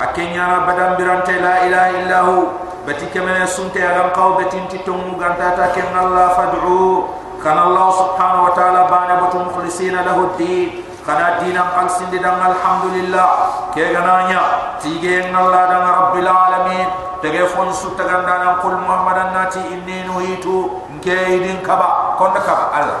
أكين 0.00 0.30
يانا 0.36 0.58
بدن 0.68 0.90
برانت 0.98 1.30
لا 1.30 1.54
إله 1.66 1.86
إلا 2.00 2.20
هو. 2.20 2.42
بتي 2.86 3.06
كمن 3.12 3.46
سنت 3.46 3.76
يغم 3.76 4.08
قو 4.16 4.40
بتين 4.40 4.68
تتمو 4.68 5.20
غنتاتا 5.20 5.66
كن 5.76 5.96
الله 5.96 6.28
فدعو 6.28 7.04
كان 7.44 7.58
الله 7.58 7.86
سبحانه 7.90 8.40
وتعالى 8.44 8.82
بانا 8.92 9.14
بتو 9.22 9.38
مخلصين 9.48 9.96
له 9.96 10.18
الدين. 10.28 10.84
كان 11.06 11.20
الدين 11.32 11.58
قلسين 11.58 12.10
دان 12.10 12.40
الحمد 12.52 12.84
لله. 12.96 13.28
كي 13.74 13.96
غنانيا 13.96 14.42
تيجين 14.80 15.36
الله 15.36 15.62
دان 15.72 15.86
رب 16.00 16.14
العالمين. 16.16 16.88
تجيفون 17.22 17.72
سستقن 17.72 18.22
دانا 18.28 18.62
قل 18.62 18.74
محمد 18.76 19.18
الناتي 19.18 19.60
إني 19.74 20.06
نهيتو 20.08 20.77
kaidin 21.08 21.58
kaba. 21.64 22.14
Konda 22.20 22.40
kaba? 22.44 22.64
Allah 22.76 23.00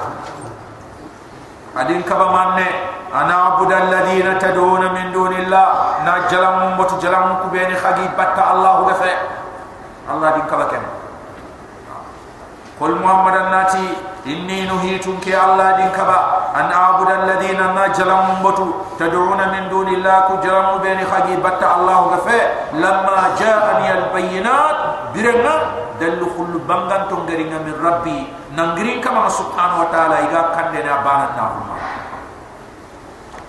adin 1.78 2.02
kaba 2.02 2.26
manne 2.34 2.66
ana 3.14 3.54
abudal 3.54 3.86
ladina 3.86 4.34
tadun 4.40 4.82
min 4.92 5.12
dunillah. 5.14 6.02
Na 6.02 6.26
jalam 6.26 6.74
mutu 6.74 6.98
jalam 6.98 7.44
ku 7.44 7.54
beni 7.54 7.74
khagi 7.78 8.08
batta 8.18 8.54
Allah 8.56 8.82
gafe 8.90 9.12
Allah 10.10 10.28
din 10.34 10.46
kaba 10.50 10.66
kenan 10.72 10.97
dalu 25.98 26.26
khul 26.30 26.54
bangan 26.64 27.10
to 27.10 27.18
ngaringa 27.26 27.58
min 27.66 27.74
rabbi 27.82 28.18
nangrin 28.54 29.02
kama 29.02 29.26
subhanahu 29.26 29.82
wa 29.84 29.88
ta'ala 29.90 30.16
iga 30.30 30.42
kande 30.54 30.80
na 30.86 30.94
banan 31.02 31.30
na 31.34 31.44
huma 31.52 31.76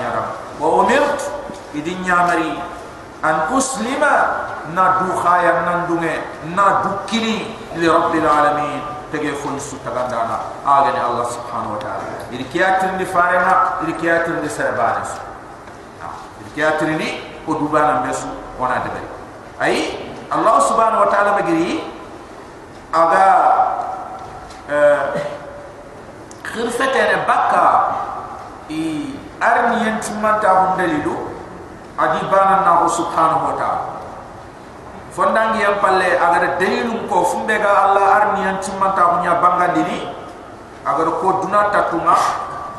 nyara 0.00 0.22
wa 0.60 0.68
umirt 0.84 1.20
idin 1.74 2.02
nyamari 2.04 2.52
an 3.24 3.48
uslima 3.56 4.12
na 4.76 5.00
du 5.00 5.12
khaya 5.22 5.64
nan 5.64 5.86
dunge 5.88 6.12
na 6.54 6.82
du 6.84 6.90
kini 7.08 7.56
li 7.76 7.88
rabbil 7.88 8.26
alamin 8.28 8.80
telefon 9.10 9.58
su 9.60 9.76
tagandana 9.80 10.40
agani 10.66 11.00
allah 11.00 11.24
subhanahu 11.24 11.72
wa 11.72 11.80
ta'ala 11.80 12.28
idi 12.30 12.44
kiyatin 12.52 12.98
di 13.00 13.04
farena 13.08 13.80
idi 13.82 13.92
kiyatin 13.96 14.40
di 14.44 14.48
serbane 14.48 15.04
su 15.08 15.20
idi 16.44 16.50
kiyatin 16.54 16.96
ni 17.00 17.08
o 17.48 17.54
dubana 17.56 18.04
besu 18.04 18.28
wana 18.60 18.84
de 18.84 19.00
ay 19.60 20.05
allah 20.30 20.56
subhanahu 20.58 21.06
wa 21.06 21.10
ta'ala 21.10 21.30
magiri 21.38 21.82
aga 22.90 23.28
khirfete 26.42 27.02
ne 27.12 27.16
bakka 27.28 27.66
i 28.72 29.14
arni 29.38 29.86
yentimanta 29.86 30.48
hon 30.48 30.70
dalilu 30.80 31.14
adi 31.98 32.20
bana 32.26 32.66
na 32.66 32.72
subhanahu 32.88 33.52
wa 33.52 33.54
ta'ala. 33.56 33.84
Fondangi 35.16 35.64
yam 35.64 35.80
palle 35.80 36.12
aga 36.18 36.38
de 36.44 36.48
dalilu 36.60 37.08
ko 37.08 37.24
fumbe 37.24 37.56
ga 37.56 37.88
allah 37.88 38.06
arni 38.20 38.44
yentimanta 38.44 39.16
hon 39.16 39.24
ya 39.24 39.40
bangandini 39.40 40.10
aga 40.84 41.08
ko 41.22 41.40
duna 41.40 41.70
tatuma 41.72 42.16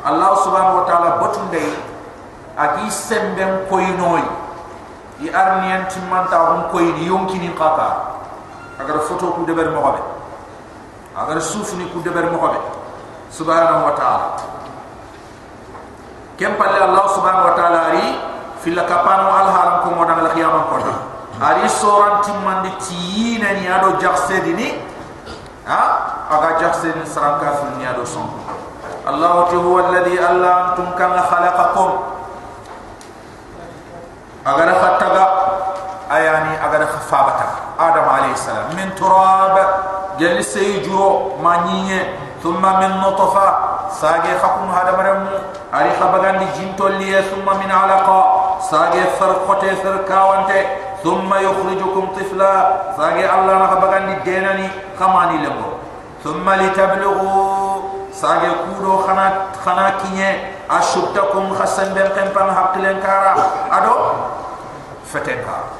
allah 0.04 0.30
subhanahu 0.44 0.82
wa 0.82 0.84
ta'ala 0.86 1.08
botunde 1.18 1.64
agi 2.58 2.86
sembem 2.92 3.66
koynoy 3.66 4.22
i 5.18 5.26
arni 5.30 5.70
yentimanta 5.70 6.38
hon 6.38 6.70
koyni 6.70 7.06
yonkini 7.06 7.50
qata 7.58 8.14
agar 8.78 9.02
foto 9.02 9.34
ku 9.34 9.42
deber 9.46 9.70
mo 9.74 9.82
hobe. 9.82 10.02
Agar 11.18 11.42
suuf 11.42 11.74
ni 11.74 11.90
ku 11.90 11.98
deber 12.00 12.30
mo 12.30 12.38
hobe. 12.38 12.58
Subhanahu 13.34 13.90
wa 13.90 13.94
ta'ala. 13.98 14.28
Kem 16.38 16.54
palle 16.54 16.78
allah 16.78 17.04
subhanahu 17.10 17.50
wa 17.50 17.54
ta'ala 17.58 17.78
ari 17.90 18.06
fil 18.62 18.78
kapano 18.86 19.26
al 19.26 19.50
haram 19.50 19.76
ko 19.82 19.88
mo 19.98 20.06
dal 20.06 20.30
khiyamam 20.30 20.70
ko 20.70 20.78
ari 21.38 21.66
soran 21.70 22.22
timmandi 22.22 22.70
tiyina 22.82 23.58
ni 23.58 23.66
ado 23.70 23.98
jaxse 24.02 24.42
dini 24.42 24.74
ha? 25.66 25.82
Aga 26.30 26.58
jaxse 26.62 26.94
ni 26.94 27.02
saranka 27.06 27.58
fil 27.62 27.74
ni 27.78 27.86
ado 27.86 28.06
son. 28.06 28.26
Allah 29.06 29.46
huwa 29.50 29.88
alladhi 29.88 30.18
alla 30.18 30.74
antum 30.74 30.94
kama 30.94 31.22
khalaqakum 31.26 32.17
agara 34.44 34.74
fataga 34.82 35.24
ayani 36.10 36.54
agara 36.62 36.86
fabata 36.86 37.46
adam 37.78 38.06
alayhi 38.08 38.36
salam 38.36 38.74
min 38.76 38.90
turab 38.98 39.56
jeli 40.18 40.42
seyjuro 40.44 41.36
manyiye 41.42 42.00
thumma 42.42 42.78
min 42.80 42.92
nutfa 43.02 43.46
sage 44.00 44.32
khakum 44.42 44.70
hada 44.72 44.92
maramu 44.98 45.36
ari 45.72 45.90
khabagandi 46.00 46.46
jintolliye 46.58 47.22
thumma 47.30 47.58
min 47.60 47.70
alaqa 47.70 48.60
sage 48.70 49.02
farqote 49.18 49.70
farkawante 49.82 50.86
ثم 50.98 51.30
يخرجكم 51.34 52.04
طفلا 52.16 52.54
ساقي 52.98 53.22
الله 53.22 53.54
لك 53.62 53.72
بغاني 53.82 54.14
ديناني 54.26 54.68
خماني 54.98 55.36
لمو 55.46 55.70
ثم 56.24 56.42
لتبلغوا 56.50 57.57
sage 58.18 58.50
kudo 58.66 59.06
khana 59.06 59.54
khana 59.54 59.94
kinye 60.02 60.58
ashubta 60.66 61.30
kum 61.30 61.54
khasan 61.54 61.94
ben 61.94 62.10
kempan 62.10 62.50
hakilen 62.50 62.98
kara. 62.98 63.38
Ado? 63.70 63.94
Feten 65.06 65.38
ka. 65.46 65.70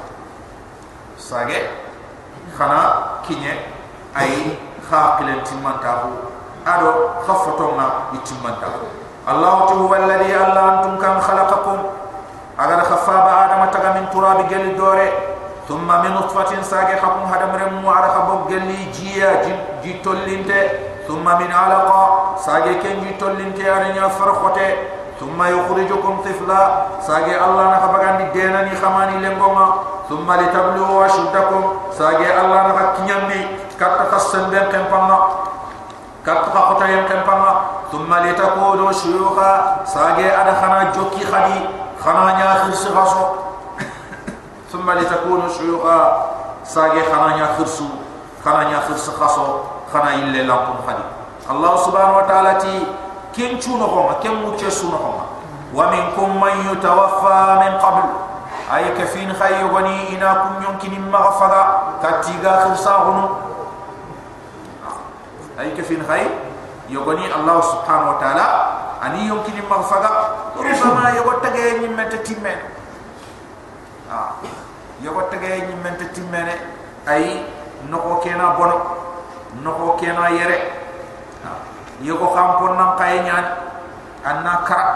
Sage 1.19 1.67
khana 2.55 3.19
kinye 3.27 3.75
ay 4.15 4.55
khaqilen 4.87 5.43
timanta 5.43 6.07
ko 6.07 6.09
ado 6.63 7.19
khafato 7.27 7.75
na 7.75 8.09
itimanta 8.15 8.67
ko 8.71 8.87
allah 9.27 9.67
tu 9.67 9.75
huwa 9.83 9.99
alladhi 9.99 10.31
allah 10.33 10.63
antum 10.79 10.95
kan 10.97 11.19
khalaqakum. 11.19 11.79
Agar 12.59 12.83
khafa 12.83 13.15
ba 13.23 13.31
adam 13.47 13.71
taga 13.71 13.89
min 13.95 14.05
turab 14.11 14.43
gel 14.49 14.75
dore. 14.75 15.07
Thumma 15.69 16.01
min 16.01 16.17
nutfatin 16.17 16.63
sage 16.65 16.97
khakum 16.97 17.29
hadam 17.29 17.53
rem 17.53 17.79
mu 17.79 17.87
arakha 17.87 18.25
bo 18.25 18.49
gelli 18.49 18.89
jiya 18.89 19.45
jitollinte 19.85 20.59
ji 20.59 20.88
ثم 21.09 21.25
من 21.25 21.51
علقة 21.51 22.35
ساقي 22.45 22.73
كنجي 22.73 23.11
تيارين 23.57 23.95
يفر 23.95 24.33
خوتي 24.33 24.75
ثم 25.19 25.43
يخرجكم 25.43 26.21
طفلا 26.25 26.85
ساجي 27.07 27.43
الله 27.45 27.63
نخبغان 27.73 28.17
دي 28.17 28.25
ديناني 28.41 28.75
خماني 28.75 29.17
لنبوما 29.17 29.73
ثم 30.09 30.31
لتبلغوا 30.31 31.05
وشدكم 31.05 31.63
ساجي 31.97 32.29
الله 32.41 32.59
نخبغان 32.61 32.67
نخا 32.67 32.85
كنيمي 32.97 33.41
كتخا 33.79 34.17
سندن 34.17 34.65
كنفما 34.71 35.17
كتخا 36.25 36.59
خطايم 36.69 37.01
كنفما 37.09 37.61
ثم 37.91 38.13
لتكونوا 38.13 38.91
شيوخا 38.91 39.51
ساجي 39.85 40.29
أدخنا 40.41 40.91
جوكي 40.95 41.25
خدي 41.25 41.59
خنا 42.05 42.37
نياخر 42.37 42.71
سغسو 42.71 43.25
ثم 44.71 44.91
لتكونوا 44.91 45.49
شيوخا 45.57 45.99
ساجي 46.63 47.01
خنا 47.09 47.27
نياخر 47.35 47.65
سو 47.65 47.85
خنا 48.45 48.63
نياخر 48.63 48.97
سغسو 48.97 49.78
خرس 49.92 49.98
خصو 49.98 49.98
خنا 49.98 50.14
إلا 50.14 50.52
لكم 50.52 50.74
خدي 50.86 51.04
الله 51.50 51.76
سبحانه 51.76 52.16
وتعالى 52.16 52.52
تي 52.60 52.76
ken 53.34 53.58
chuno 53.58 53.90
ko 53.90 54.00
ma 54.08 54.14
ken 54.22 54.30
mu 54.46 54.54
chesu 54.54 54.86
no 54.94 54.98
ko 55.02 55.10
wa 55.74 55.90
minkum 55.90 56.38
man 56.38 56.54
yutawaffa 56.70 57.58
min 57.66 57.74
qabl 57.82 58.06
ay 58.70 58.94
kafin 58.94 59.26
khay 59.34 59.58
yogoni 59.58 60.14
ina 60.14 60.30
kum 60.46 60.62
yonkin 60.62 60.94
ma 61.10 61.18
gafaga 61.18 61.62
katiga 61.98 62.62
khirsa 62.62 62.92
hunu 63.10 63.26
ay 65.58 65.74
kafin 65.74 65.98
khay 66.06 66.30
yogoni 66.86 67.26
allah 67.26 67.58
subhanahu 67.58 68.14
wa 68.14 68.18
ta'ala 68.22 68.46
ani 69.02 69.26
yonkin 69.26 69.58
ma 69.66 69.82
gafaga 69.82 70.10
rubama 70.54 71.10
yogo 71.18 71.42
tage 71.42 71.82
ni 71.82 71.88
meta 71.90 72.22
timme 72.22 72.54
ah 74.14 74.38
yogo 75.02 75.26
tage 75.26 75.66
ni 75.66 75.74
meta 75.82 76.06
timme 76.14 76.38
ay 77.10 77.42
noko 77.90 78.22
kena 78.22 78.54
bono 78.54 78.97
noko 79.63 79.97
kena 79.97 80.29
yere 80.29 80.79
yego 82.01 82.31
kampon 82.31 82.79
nan 82.79 82.95
kay 82.95 83.19
nyaan 83.23 83.45
anna 84.23 84.63
kara. 84.63 84.95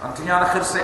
Anti 0.00 0.24
nyaan 0.24 0.48
khirse. 0.48 0.80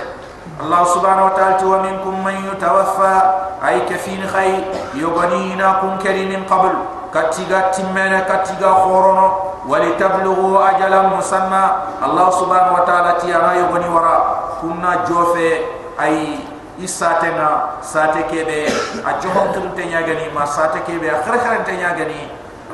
Allah 0.61 0.87
subhanahu 0.87 1.27
wa 1.27 1.33
ta'ala 1.35 1.59
wa 1.59 1.79
minkum 1.83 2.15
man 2.21 2.37
yutawaffa. 2.45 3.13
Ay 3.61 3.83
kafin 3.89 4.21
khay 4.29 4.61
yoganina 4.93 5.81
kun 5.81 5.97
karin 5.97 6.29
qabl. 6.45 6.73
Katiga 7.09 7.73
timmena 7.73 8.29
katiga 8.29 8.85
khorono. 8.85 9.57
Walitablugu 9.67 10.61
ajalan 10.63 11.17
musamma 11.17 11.97
allah 11.99 12.29
subhanahu 12.31 12.77
wa 12.79 12.83
ta'ala 12.85 13.17
ti 13.19 13.33
ana 13.33 13.57
yogani 13.57 13.89
wara. 13.89 14.17
Kunna 14.61 15.01
jofe. 15.09 15.65
Ay 15.97 16.45
isatenga 16.77 17.81
sate 17.81 18.29
kebe. 18.29 18.69
A 19.01 19.17
johon 19.17 19.49
tunte 19.49 19.81
nyagani 19.81 20.29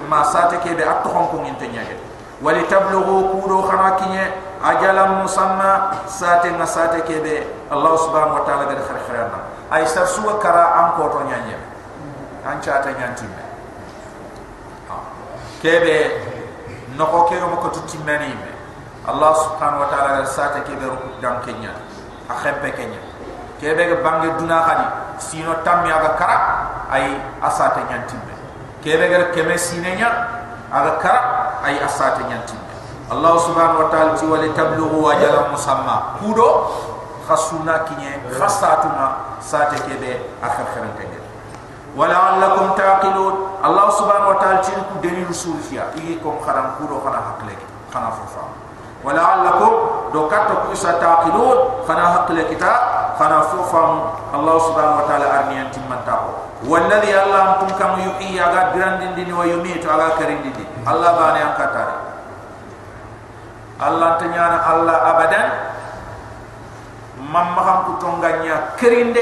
ma 0.10 0.24
sate 0.24 0.60
kebe 0.64 0.84
atto 0.84 1.10
hon 1.10 1.28
ko 1.30 1.38
ngin 1.44 1.56
tenyaget 1.58 1.98
wali 2.42 2.64
tablughu 2.68 3.40
kudo 3.42 3.64
kharakinye 3.70 4.32
ajalam 4.64 5.22
musanna 5.24 6.04
sate 6.08 6.52
na 6.56 6.66
sate 6.66 7.04
kebe 7.04 7.44
allah 7.72 7.94
subhanahu 8.00 8.40
wa 8.40 8.44
taala 8.48 8.66
gade 8.72 8.84
khar 8.88 9.00
kharana 9.08 9.40
ay 9.74 9.84
sar 9.90 10.06
suwa 10.06 10.38
kara 10.38 10.86
am 10.86 10.88
ko 10.96 11.10
to 11.10 11.20
nyanya. 11.26 11.58
An 12.46 12.62
chaata 12.62 12.94
nyanti 12.94 13.26
me 13.26 13.44
kebe 15.64 15.96
ha. 15.98 16.96
no 17.00 17.06
ko 17.08 17.26
ke 17.26 17.40
ko 17.42 17.68
to 17.74 17.82
timmani 17.90 18.30
me. 18.38 18.52
Allah 19.10 19.32
subhanahu 19.34 19.84
wa 19.84 19.90
taala 19.90 20.10
gade 20.22 20.30
sate 20.30 20.60
kebe 20.68 20.86
ru 20.86 20.98
dam 21.24 21.42
kenya. 21.42 21.74
Akhempe 22.30 22.70
kenya. 22.78 23.02
Kebe 23.58 23.82
ga 23.90 23.98
bangi 24.06 24.30
duna 24.38 24.62
khadi 24.62 24.88
sino 25.18 25.58
tammi 25.66 25.90
aga 25.90 26.14
kara 26.20 26.38
ay 26.94 27.18
asate 27.42 27.82
nyanti 27.90 28.16
me 28.28 28.33
نيانتي 28.85 28.85
كيبي 28.85 29.25
كيبي 29.35 29.59
سينيا 29.59 30.11
أغا 30.75 30.91
كرا 31.03 31.49
ay 31.65 31.77
asata 31.83 32.23
nyanti 32.29 32.55
Allah 33.09 33.41
subhanahu 33.41 33.81
wa 33.85 33.89
ta'ala 33.89 34.13
ti 34.21 34.25
wali 34.29 34.53
tablughu 34.53 35.01
ajala 35.09 35.49
musamma 35.49 36.21
kudo 36.21 36.49
khasuna 37.25 37.89
kinye 37.89 38.21
khasatuna 38.37 39.37
sate 39.41 39.81
kebe 39.89 40.29
akhir 40.45 40.67
khiran 40.77 40.93
tege 40.97 41.19
wala 41.97 42.37
allakum 42.37 42.77
taqilun 42.77 43.35
Allah 43.65 43.87
subhanahu 43.97 44.37
wa 44.37 44.39
ta'ala 44.41 44.61
ti 44.61 44.73
ku 44.77 44.97
deni 45.01 45.25
rusul 45.25 45.57
fiya 45.61 45.89
igi 45.97 46.21
ko 46.21 46.37
kharam 46.45 46.77
kudo 46.79 47.01
khana 47.01 47.21
hakle 47.33 47.55
khana 47.93 48.13
fufa 48.13 48.45
wala 49.05 49.23
allakum 49.41 49.73
do 50.13 50.29
katta 50.29 50.69
fana 53.20 53.44
fu 53.50 53.60
fam 53.70 54.14
Allah 54.34 54.56
subhanahu 54.62 55.02
wa 55.02 55.06
ta'ala 55.10 55.28
arni 55.30 55.56
anti 55.62 55.80
manta 55.90 56.14
ko 56.18 56.32
wallahi 56.70 57.12
Allah 57.14 57.58
antum 57.60 57.70
kam 57.78 58.00
yu'i 58.00 58.40
aga 58.40 58.72
grandin 58.74 59.14
dini 59.18 59.32
wa 59.36 59.44
yumitu 59.44 59.86
aga 59.90 60.16
karin 60.18 60.42
dini 60.42 60.64
Allah 60.88 61.12
bani 61.18 61.40
an 61.44 61.54
katare 61.60 62.14
Allah 63.84 64.16
tanyana 64.22 64.58
Allah 64.64 64.98
abadan. 65.16 65.50
Mamma 67.24 67.62
ham 67.66 67.80
kutonganya 67.90 68.78
kerinde 68.78 69.22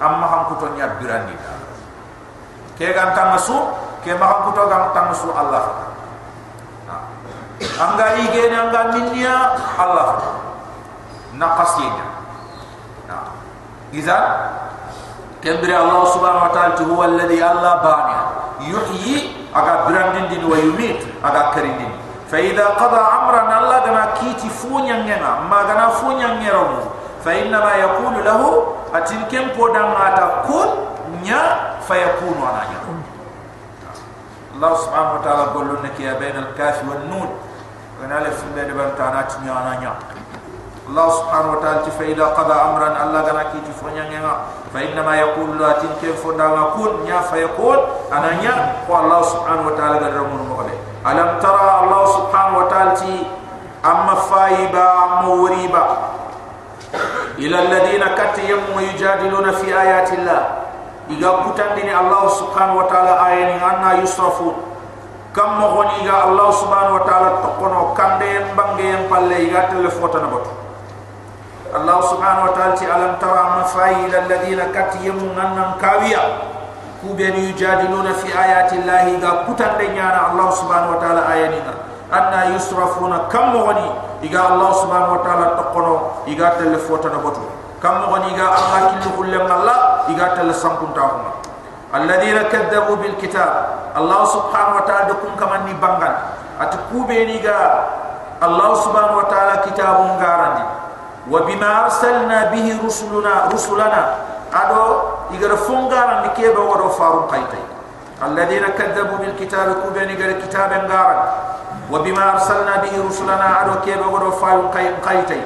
amma 0.00 0.24
ham 0.30 0.42
kutonya 0.52 0.96
birandi 1.00 1.34
ke 2.76 2.92
gan 2.92 3.16
tangasu 3.16 3.56
ke 4.04 4.12
ma 4.16 4.24
ham 4.30 4.40
kutogam 4.48 4.92
tangasu 4.96 5.28
Allah. 5.32 5.92
Angga 7.56 8.06
igene 8.20 8.56
angga 8.56 8.82
minnya 8.96 9.36
Allah. 9.80 10.40
Naqasinya. 11.36 12.15
iza 13.95 14.17
كبر 15.41 15.69
الله 15.73 16.01
سبحانه 16.05 16.41
وتعالى 16.53 16.85
هو 16.85 17.01
الذي 17.03 17.41
الله 17.41 17.73
باني 17.81 18.17
يحيي 18.69 19.17
اغا 19.57 19.73
براندين 19.89 20.25
دين 20.29 20.43
ويميت 20.45 21.01
اغا 21.25 21.41
كريندين 21.57 21.91
فاذا 22.31 22.65
قضى 22.77 23.01
امرا 23.17 23.41
الله 23.59 23.77
غنا 23.85 24.05
كيتي 24.21 24.49
فونيا 24.49 25.01
نينا 25.01 25.49
ما 25.49 25.59
غنا 25.65 25.87
فونيا 25.97 26.27
نيرو 26.39 26.65
فانما 27.25 27.71
يقول 27.75 28.15
له 28.25 28.41
اتين 28.93 29.21
كم 29.33 29.45
بودان 29.57 29.91
اتا 30.05 30.45
كون 30.47 30.69
نيا 31.25 31.43
فيكون 31.89 32.37
انا 32.37 32.61
نيا 32.69 32.79
الله 34.55 34.71
سبحانه 34.77 35.11
وتعالى 35.13 35.43
قال 35.57 35.67
لك 35.83 35.97
يا 35.99 36.13
بين 36.21 36.37
الكاف 36.37 36.77
والنون 36.89 37.29
غنا 38.03 38.17
لفين 38.29 38.49
بين 38.55 38.69
بنتانات 38.77 39.31
نيا 39.43 39.51
انا 39.57 39.73
نيا 39.81 39.93
الله 40.89 41.09
سبحانه 41.09 41.51
وتعالى 41.51 41.91
فإذا 41.99 42.25
قضى 42.25 42.53
أمرا 42.53 42.87
الله 43.03 43.21
غنا 43.21 43.43
كي 43.43 43.59
تفنيا 43.71 44.35
فإنما 44.73 45.15
يقول 45.15 45.59
لا 45.59 45.71
تنكي 45.71 46.13
فنا 46.13 46.63
كون 46.75 46.91
نيا 47.05 47.21
فيقول 47.21 47.77
أنا 48.11 48.29
نيا 48.41 48.75
والله 48.89 49.21
سبحانه 49.21 49.63
وتعالى 49.67 49.95
قد 49.97 50.13
رمون 50.17 50.41
مغلي 50.49 50.75
ألم 51.07 51.39
ترى 51.39 51.67
الله 51.83 52.05
سبحانه 52.05 52.57
وتعالى 52.57 52.91
أما 53.85 54.15
فايبا 54.15 54.85
أما 55.03 55.27
وريبا 55.27 55.85
إلى 57.37 57.57
الذين 57.63 58.03
كتيم 58.19 58.59
ويجادلون 58.77 59.51
في 59.51 59.67
آيات 59.81 60.13
الله 60.13 60.41
إذا 61.09 61.31
كتندني 61.45 61.99
الله 61.99 62.27
سبحانه 62.27 62.73
وتعالى 62.77 63.13
آيين 63.27 63.63
أنا 63.63 63.93
يصرفون 64.03 64.55
كم 65.35 65.49
مغني 65.61 66.07
الله 66.27 66.51
سبحانه 66.51 66.93
وتعالى 66.95 67.29
تقنو 67.43 67.93
كم 67.93 68.11
دين 68.19 68.43
بانجين 68.57 68.99
بالله 69.11 69.37
إذا 69.37 69.61
تلفوتنا 69.71 70.27
بطو 70.27 70.51
الله 71.74 71.98
سبحانه 72.00 72.42
وتعالى 72.44 72.74
ألم 72.96 73.12
ترى 73.20 73.42
مفايل 73.58 74.12
الذين 74.14 74.60
كتيم 74.76 75.16
ننن 75.34 75.72
كاويا 75.82 76.22
كوبين 77.02 77.34
يجادلون 77.34 78.12
في 78.12 78.28
آيات 78.30 78.72
الله 78.72 79.02
إذا 79.18 79.30
كتن 79.48 79.72
دنيانا 79.78 80.20
الله 80.30 80.48
سبحانه 80.50 80.88
وتعالى 80.90 81.22
آيانينا. 81.32 81.74
أن 82.06 82.54
يصرفون 82.54 83.12
كم 83.32 83.52
غني 83.56 83.90
إذا 84.22 84.42
الله 84.48 84.70
سبحانه 84.72 85.10
وتعالى 85.12 85.46
تقنو 85.58 85.94
إذا 86.26 86.48
تلفوتنا 86.58 87.18
بطو. 87.18 87.44
كم 87.82 87.98
غني 88.12 88.28
إذا 88.34 88.46
الله 88.46 88.80
كل 89.02 89.10
كل 89.18 89.34
الله 89.34 89.78
إذا 90.14 90.26
تلسنكم 90.38 90.88
تاهما. 90.94 91.30
الذين 91.94 92.38
كذبوا 92.42 92.96
بالكتاب. 92.96 93.52
الله 93.96 94.20
سبحانه 94.24 94.72
وتعالى 94.76 95.04
دكم 95.12 95.30
كمان 95.40 95.60
نبانغان. 95.66 96.14
أتكوبين 96.60 97.28
إذا 97.42 97.58
الله 98.42 98.70
سبحانه 98.74 99.14
وتعالى 99.16 99.54
كتاب 99.66 99.96
غارندي 100.22 100.64
وبما 101.30 101.84
أرسلنا 101.84 102.44
به 102.44 102.66
رسلنا 102.86 103.48
رسلنا. 103.52 104.02
أدو 104.54 104.82
يقول 105.30 105.56
فنغارا 105.56 106.26
لكيبا 106.26 106.62
ودو 106.62 106.88
فارو 106.88 107.20
قيتي. 107.20 107.62
الذين 108.22 108.66
كذبوا 108.66 109.18
بالكتاب 109.18 109.76
كوبين 109.82 110.10
يقول 110.10 110.32
كتابا 110.42 110.78
غارا 110.90 111.34
وبما 111.92 112.32
أرسلنا 112.32 112.76
به 112.76 112.94
رسلنا 113.08 113.62
أدو 113.62 113.74
كيبا 113.84 114.06
ودو 114.06 114.30
فارو 114.30 114.68
قيقي 115.06 115.40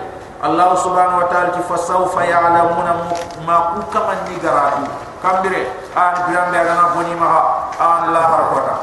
الله 0.45 0.71
سبحانه 0.77 1.17
وتعالى 1.19 1.53
فسوف 1.69 2.17
يعلمون 2.17 2.89
ما 3.47 3.57
كما 3.93 4.15
كم 4.25 4.85
كامبري 5.23 5.63
آن 5.97 6.15
بيان 6.29 6.47
بيغنا 6.51 6.85
بني 6.97 7.15
ما 7.21 7.29
آن 7.81 8.13
لا 8.13 8.23
حركتا 8.25 8.77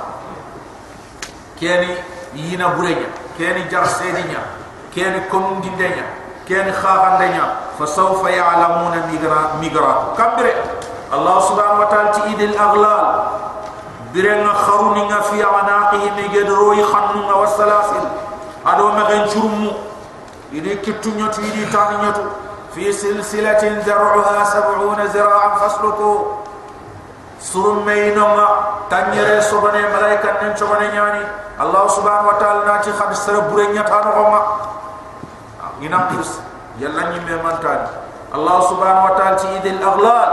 كيني 1.59 1.97
ينا 2.35 2.67
بورينيا. 2.77 3.09
كيني 3.37 3.61
جار 3.73 3.85
سيدينيا. 3.85 4.41
كيني 4.93 5.19
كوم 5.33 5.61
دينيا 5.65 6.05
كان 6.49 6.73
خاغان 6.73 7.17
دنيا 7.19 7.47
فسوف 7.79 8.27
يعلمون 8.27 8.95
ميغرا 9.11 9.41
ميغرا. 9.61 10.13
كبر 10.17 10.45
الله 11.13 11.39
سبحانه 11.39 11.79
وتعالى 11.79 12.11
تيد 12.11 12.39
الأغلال. 12.39 13.07
برن 14.13 14.47
خرون 14.53 15.11
في 15.21 15.43
عناقهم 15.43 16.13
يقدروا 16.17 16.75
يخنون 16.75 17.29
والسلاسل 17.31 18.03
ادو 18.67 18.87
مغن 18.87 19.25
جرم 19.25 19.71
يدي 20.51 20.75
كتو 20.75 21.09
نيوتو 21.09 21.41
يدي 21.41 21.65
تان 21.65 22.01
نيوتو. 22.01 22.21
في 22.75 22.91
سلسلة 22.91 23.81
زرعها 23.85 24.43
سبعون 24.43 25.07
زراعا 25.07 25.55
فاسلكوا 25.55 26.19
سرم 27.41 27.85
سرمينما 27.85 28.47
تنيري 28.89 29.41
سبني 29.41 29.81
ملائكة 29.81 30.29
ننشبني 30.41 30.85
يعني 30.85 31.23
الله 31.61 31.87
سبحانه 31.87 32.27
وتعالى 32.27 32.65
ناتي 32.65 32.93
خمس 32.93 33.25
سربورين 33.25 33.75
يتانو 33.75 34.11
ينقص 35.81 36.31
يلا 36.79 37.09
نيمي 37.09 37.43
مانتان 37.43 37.87
الله 38.35 38.57
سبحانه 38.69 39.03
وتعالى 39.05 39.35
تيد 39.35 39.65
الاغلال 39.65 40.31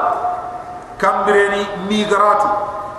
كم 1.00 1.24
بريني 1.26 1.66
ميغراتو 1.88 2.48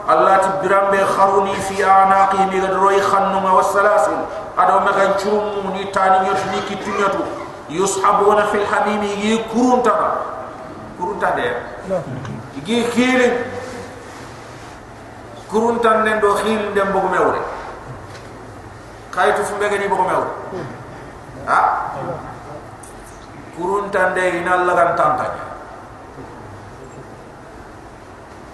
الله 0.10 0.38
تبرم 0.38 0.86
بخروني 0.92 1.56
في 1.56 1.86
اعناقي 1.86 2.46
ميغدروي 2.46 3.02
خنم 3.02 3.46
والسلاسل 3.54 4.18
ادو 4.58 4.80
ما 4.80 4.92
غنچوموني 4.98 5.84
تاني 5.94 6.28
يوشني 6.28 6.60
كيتنياتو 6.70 7.24
يسحبون 7.70 8.40
في 8.46 8.58
الحميم 8.62 9.04
يكرون 9.04 9.84
تا 9.84 10.16
كرون 11.00 11.20
تا 11.20 11.30
دي 11.36 11.52
يجي 12.58 12.92
خيل 12.92 13.22
كرون 15.52 15.82
تا 15.82 15.90
نندو 15.98 16.34
خيل 16.36 16.74
ديم 16.74 16.90
بوغ 16.94 17.06
ميوري 17.12 17.42
خايتو 19.16 19.44
فمبغني 19.44 19.88
بوغ 19.88 20.02
ميوري 20.02 20.32
ها 21.48 21.82
kurun 23.56 23.90
tande 23.92 24.24
ina 24.40 24.64
lagan 24.68 24.96
tanta 25.00 25.26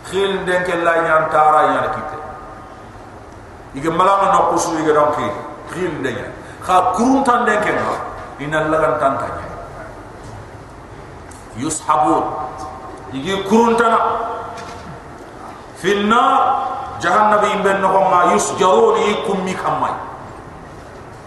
khil 0.09 0.45
den 0.45 0.63
ke 0.63 0.75
la 0.85 0.93
yan 1.07 1.23
tara 1.33 1.61
yan 1.73 1.87
kite 1.95 2.17
ige 3.75 3.89
malama 3.89 4.31
no 4.33 4.39
kusu 4.53 4.77
ige 4.81 4.93
don 4.93 5.09
ki 5.17 5.27
khil 5.73 5.93
den 6.03 6.15
ya 6.21 6.27
kha 6.65 6.93
kurun 6.97 7.23
tande 7.23 7.55
ke 7.65 7.71
no 7.79 7.95
ina 8.39 8.67
lagan 8.73 8.95
tanta 9.01 9.27
yushabun. 11.59 12.23
Ige 13.11 13.43
kurun 13.43 13.75
tana 13.75 13.99
finna 15.75 16.23
jahannabi 17.03 17.59
imben 17.59 17.81
no 17.83 17.91
ma 18.07 18.31
yusjaruni 18.31 19.27
kummi 19.27 19.51
kamai 19.51 19.91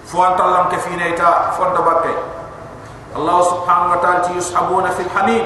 fuanta 0.08 0.44
lam 0.48 0.64
ke 0.72 0.80
fineta 0.80 1.52
fonda 1.52 1.84
bakke 1.84 2.14
allah 3.15 3.37
subhanahu 3.41 3.93
wa 3.95 3.99
ta'ala 4.01 4.29
yushabuna 4.37 4.89
fil 4.93 5.09
hamim 5.09 5.45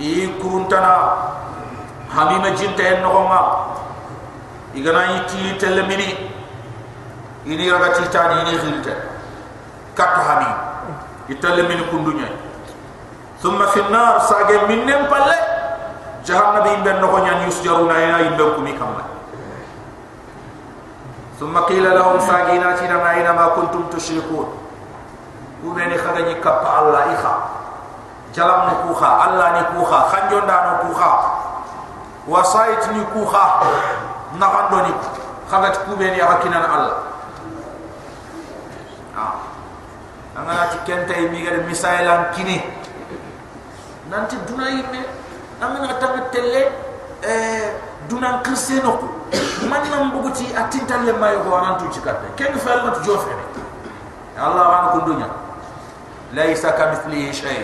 yikuruntana 0.00 0.94
hamima 2.08 2.50
jinta 2.56 2.82
en 2.82 3.02
no 3.02 3.24
ma 3.28 3.40
igana 4.74 5.04
yiti 5.12 5.56
telemini 5.60 6.16
ini 7.46 7.70
raga 7.70 8.00
titani 8.00 8.48
ini 8.48 8.54
khilte 8.58 8.94
kat 9.94 10.12
hamim 10.24 10.56
itelemini 11.28 11.84
kundunya 11.92 12.28
thumma 13.42 13.68
fi 13.76 13.80
an-nar 13.84 14.20
sage 14.24 14.56
minnem 14.68 15.04
palle 15.12 15.36
jahannaba 16.24 16.72
imben 16.80 16.96
no 17.00 17.12
nyan 17.20 17.44
yusjaruna 17.44 17.94
ina 18.04 18.18
imben 18.32 18.54
kumi 18.56 18.72
kamay 18.74 19.08
ثم 21.40 21.56
قيل 21.56 21.80
لهم 21.80 22.20
ubeni 25.63 25.95
khadani 25.95 26.35
kappa 26.41 26.69
Allah 26.83 27.13
ikha. 27.13 27.33
Jalam 28.33 28.67
ni 28.67 28.75
kuha 28.83 29.09
Allah 29.29 29.47
ni 29.55 29.61
kuha 29.75 29.99
khanjonda 30.11 30.55
no 30.65 30.73
kuha 30.89 31.11
wasait 32.27 32.83
ni 32.91 33.03
kuha 33.15 33.45
na 34.35 34.47
kando 34.49 34.77
ni. 34.89 34.93
Khadat 35.47 35.85
kubeni 35.85 36.19
Allah. 36.19 36.97
Ha. 39.15 39.23
Ah 39.23 39.35
angana 40.35 40.67
tikenta 40.67 41.15
imi 41.15 41.47
gade 41.47 41.63
misailan 41.63 42.35
kini. 42.35 42.59
Nanti 44.11 44.35
duna 44.47 44.67
yime 44.69 44.99
amina 45.61 45.95
tabe 45.95 46.27
telle 46.31 46.71
eh 47.23 47.71
duna 48.09 48.41
kristeno 48.43 48.91
ko 48.99 49.07
man 49.69 49.81
nam 49.89 50.11
buguti 50.11 50.45
atintale 50.53 51.13
mayo 51.17 51.41
ko 51.41 51.57
anantu 51.57 51.89
cikatte 51.89 52.27
ken 52.35 52.53
fa 52.59 52.69
ya 52.69 52.75
Allah 52.81 52.93
tu 52.93 53.01
jofere 53.01 53.45
Allah 54.37 54.65
wa 54.67 54.91
ko 54.93 54.99
dunya 55.09 55.27
laysa 56.35 56.71
kamithlihi 56.75 57.31
shay 57.33 57.63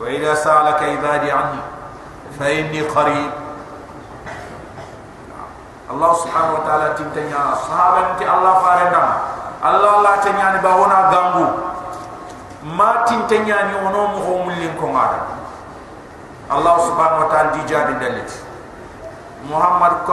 wa 0.00 0.06
idha 0.10 0.36
salaka 0.36 0.86
ibadi 0.94 1.30
anni 1.30 1.60
fa 2.38 2.46
inni 2.50 2.86
qarib 2.86 3.30
allah 5.90 6.10
subhanahu 6.22 6.56
wa 6.58 6.64
ta'ala 6.64 6.94
tintanya 6.94 7.52
sahaban 7.66 8.16
ti 8.16 8.24
allah 8.24 8.54
farenda 8.62 9.04
allah 9.60 9.94
la 10.06 10.14
tanya 10.22 10.54
ni 10.56 10.58
ba 10.62 10.72
wona 10.78 10.98
gambu 11.10 11.46
ma 12.78 13.02
tintanya 13.10 13.66
ni 13.68 13.74
ono 13.82 14.00
mo 14.14 14.18
ho 14.22 14.32
mulin 14.46 14.70
ko 14.78 14.86
ngada 14.94 15.42
Allah 16.52 16.74
subhanahu 16.84 17.26
wa 17.26 17.28
ta'ala 17.32 17.56
di 17.58 17.62
jadi 17.66 17.94
dalit 17.98 18.28
Muhammad 19.50 20.06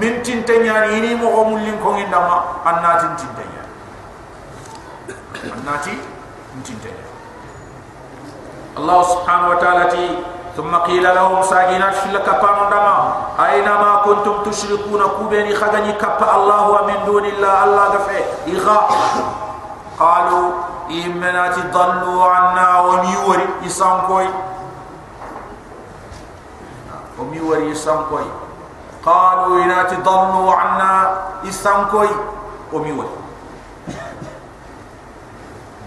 من 0.00 0.22
تنتين 0.22 0.64
يعني 0.66 0.88
إني 0.98 1.14
mogo 1.22 1.44
mullin 1.50 1.76
koŋi 1.84 2.04
ndama 2.10 2.36
an 2.66 2.76
تنتين 3.00 3.30
يعني 3.56 3.70
ñani 5.34 5.52
تنتين 5.52 5.64
naati 5.66 5.94
ntinte 6.58 6.88
ñani 6.96 7.12
allah 8.78 8.98
subhanahu 9.04 9.54
ثم 10.56 10.74
قيل 10.76 11.02
لهم 11.14 11.42
ساجينات 11.42 11.94
في 11.94 12.08
لكبان 12.12 12.70
دما 12.70 13.14
أينما 13.46 14.02
كنتم 14.04 14.42
تشركون 14.50 15.02
كوبيني 15.18 15.54
خغني 15.54 15.92
كب 15.92 16.18
الله 16.34 16.68
ومن 16.70 16.94
دون 17.06 17.24
الله 17.24 17.64
الله 17.64 17.88
دفع 17.88 18.18
إغاء 18.48 18.88
قالوا 20.00 20.50
إمناتي 20.90 21.62
تضلوا 21.62 22.24
عنا 22.24 22.80
وميوري 22.80 23.46
إسان 23.66 24.00
كوي 24.06 24.28
وميوري 27.18 27.72
إسان 27.72 27.98
كوي 28.10 28.24
قالوا 29.04 29.64
إناتي 29.64 29.96
ضلوا 29.96 30.52
عنا 30.54 30.92
يسانكوي 31.44 32.08
وميوري 32.72 33.08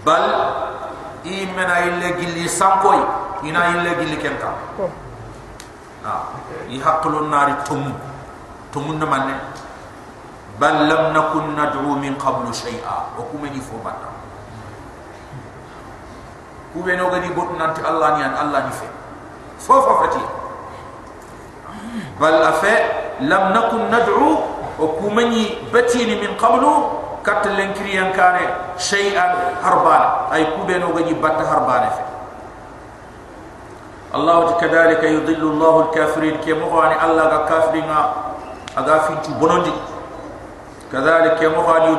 بل 0.06 0.24
إيمنا 1.26 1.74
إلا 1.84 2.08
جل 2.10 2.36
يسانكوي 2.46 3.02
إنا 3.44 3.68
إلا 3.68 3.92
جل 3.98 4.14
كنتا 4.22 4.52
آه. 6.06 6.22
يحقل 6.68 7.14
النار 7.18 7.48
تم 7.66 7.92
تمون 8.72 9.00
من 9.10 9.24
بل 10.60 10.74
لم 10.88 11.02
نكن 11.16 11.44
ندعو 11.58 11.90
من 11.98 12.14
قبل 12.14 12.54
شيئا 12.54 12.96
وكمني 13.18 13.60
فوبتا 13.60 14.10
kube 16.68 16.92
no 17.00 17.08
gadi 17.10 17.32
bot 17.32 17.56
nanti 17.56 17.80
allah 17.80 18.20
ni 18.20 18.22
an 18.28 18.34
allah 18.36 18.60
ni 18.68 18.72
fe 18.76 18.84
fofa 19.56 20.04
fati 20.04 20.20
bal 22.20 22.38
afa 22.44 22.74
lam 23.26 23.52
nakun 23.54 23.90
nad'u 23.90 24.30
wa 24.78 24.86
kumani 25.02 25.58
batini 25.72 26.18
min 26.22 26.36
qablu 26.38 26.70
kat 27.26 27.42
len 27.50 27.74
kriyan 27.74 28.14
kane 28.14 28.46
shay'an 28.78 29.58
harban 29.62 30.30
ay 30.30 30.46
kube 30.54 30.78
no 30.78 30.94
gadi 30.94 31.14
batta 31.18 31.42
harban 31.44 31.90
fe 31.90 32.02
allah 34.14 34.54
kadhalika 34.56 35.06
yudillu 35.10 35.58
allah 35.58 35.90
al-kafirin 35.90 36.38
kemo 36.46 36.70
ani 36.78 36.94
allah 36.96 37.24
ga 37.28 37.40
kafirina 37.50 38.00
aga 38.78 39.10
fintu 39.10 39.34
bonondi 39.42 39.74
kadhalika 40.94 41.36
kemo 41.42 41.60
ani 41.66 41.98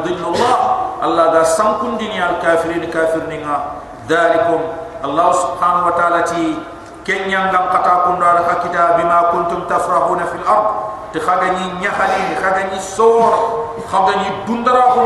kenyang 7.09 7.49
gam 7.49 7.73
kata 7.73 8.05
kundara 8.05 8.45
ka 8.45 8.61
kita 8.61 9.01
bima 9.01 9.33
kuntum 9.33 9.65
tafrahuna 9.65 10.29
fil 10.29 10.45
ard. 10.45 10.67
Te 11.09 11.17
khaga 11.17 11.57
ni 11.57 11.81
nyahali 11.81 12.37
khaga 12.37 12.69
ni 12.69 12.77
sor 12.77 13.33
khaga 13.89 14.13
ni 14.21 14.29
dundara 14.45 14.93
ko 14.93 15.05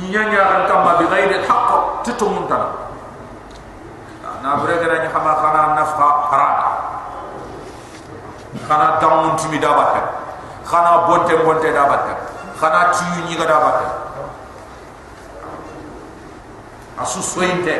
ni 0.00 0.08
nyanya 0.08 0.48
kan 0.48 0.62
kama 0.64 0.96
bi 0.96 1.04
ghairi 1.12 1.44
haqq 1.44 2.00
tutumun 2.08 2.48
tan 2.48 2.64
na 4.40 4.56
brega 4.56 5.04
ni 5.04 5.12
khama 5.12 5.32
khana 5.36 5.76
nafqa 5.76 6.08
haram? 6.32 6.56
Khana 8.64 8.96
damun 8.96 9.36
tumi 9.36 9.60
dabat 9.60 9.92
khana 10.64 11.04
bonte 11.04 11.36
bonte 11.44 11.68
dabat 11.68 12.16
khana 12.56 12.96
tiyu 12.96 13.28
ni 13.28 13.36
ga 13.36 13.44
dabat 13.44 13.76
asu 17.04 17.20
sointe 17.20 17.76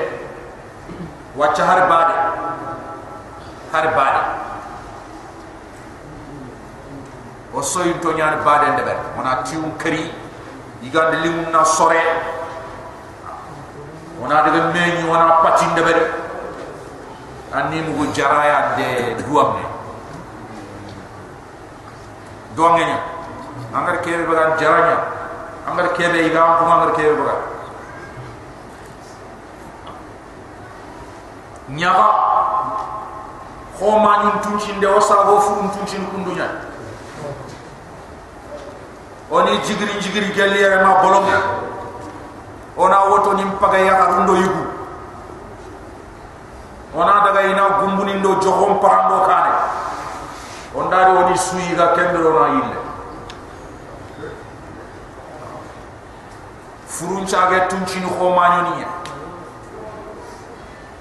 wa 1.33 1.49
chahar 1.57 1.89
bade 1.89 2.16
har 3.77 3.89
bade 3.97 4.23
o 7.55 7.63
soyin 7.63 7.99
to 8.01 8.13
ñaan 8.13 8.45
bade 8.45 8.67
ndebe 8.73 8.93
wona 9.17 9.43
tiwum 9.45 9.73
kari 9.79 10.13
igande 10.83 11.17
limu 11.25 11.51
na 11.53 11.65
sore. 11.65 12.01
Wona 14.21 14.43
daga 14.43 14.73
meñi 14.73 15.05
wona 15.09 15.41
pati 15.43 15.65
ndebe 15.73 15.93
anni 17.53 17.81
mu 17.83 18.13
jaraya 18.13 18.77
de 18.77 19.15
duamne 19.25 19.65
doangenya 22.57 22.99
angar 23.75 24.01
kebe 24.03 24.25
bagan 24.27 24.59
jaranya. 24.59 24.97
Angar 25.69 25.93
kebe 25.97 26.19
igam 26.27 26.57
ko 26.59 26.65
angar 26.65 26.93
kebe 26.97 27.13
bagan. 27.21 27.41
Nyaga 31.69 32.26
khoma 33.79 34.23
nyum 34.25 34.41
tuncin 34.43 34.81
de 34.81 34.87
wasa 34.87 35.15
go 35.25 35.41
fu 35.41 35.55
tuncin 35.79 36.07
kundunya. 36.07 36.49
Oni 39.31 39.59
jigri 39.59 40.01
jigri 40.01 40.33
gelli 40.33 40.63
ya 40.63 40.83
ma 40.83 41.03
bolong 41.03 41.29
ona 42.77 43.05
woto 43.11 43.33
nim 43.33 43.51
paga 43.59 43.79
ya 43.79 43.95
arundo 44.05 44.37
yugu 44.37 44.65
ona 46.95 47.25
daga 47.25 47.43
ina 47.43 47.81
gumbuni 47.81 48.15
ndo 48.15 48.35
johom 48.41 48.81
parando 48.81 49.27
kane. 49.27 49.53
Ondari 50.77 51.13
woni 51.13 51.39
suyi 51.39 51.75
ga 51.75 51.97
kembro 51.97 52.41
na 52.41 52.49
yille 52.49 52.77
furun 56.87 57.27
chage 57.27 57.61
tuncin 57.69 58.05
khoma 58.09 58.49
nyoniya 58.49 58.89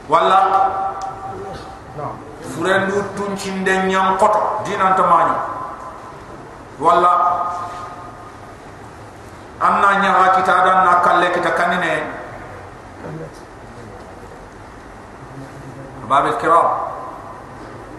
wala 0.09 0.39
furendu 2.56 3.04
tuncin 3.20 3.68
de 3.68 3.91
nyam 3.91 4.15
koto 4.15 4.63
dinan 4.63 4.96
tamani 4.96 5.36
wala 6.80 7.13
anna 9.60 9.89
nya 10.00 10.32
kita 10.39 10.56
dan 10.63 10.88
nakalle 10.88 11.28
kita 11.36 11.52
kanine 11.52 11.94
babel 16.08 16.38
kiram. 16.38 16.68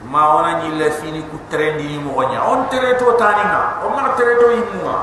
Ma 0.07 0.39
wana 0.39 0.63
ni 0.63 0.79
le 0.79 0.91
fini 1.03 1.19
ku 1.27 1.35
trendi 1.51 1.83
ni 1.83 1.99
mo 1.99 2.23
nya 2.31 2.39
on 2.47 2.71
tereto 2.71 3.19
tanina. 3.19 3.83
On 3.83 3.91
ma 3.91 4.15
tereto 4.15 4.55
imuma 4.55 4.97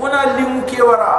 wana 0.00 0.40
limu 0.40 0.64
ke 0.64 0.80
wara. 0.80 1.12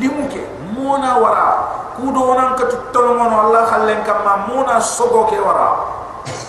Limu 0.00 0.28
ke 0.32 0.40
mona 0.72 1.20
wara 1.20 1.77
kudo 1.98 2.20
wonan 2.22 2.54
ka 2.54 2.70
tutto 2.70 3.18
mono 3.18 3.50
allah 3.50 3.66
khallen 3.66 4.06
kam 4.06 4.22
ma 4.22 4.46
mona 4.46 4.78
sogo 4.78 5.26
ke 5.26 5.34
wara 5.42 5.98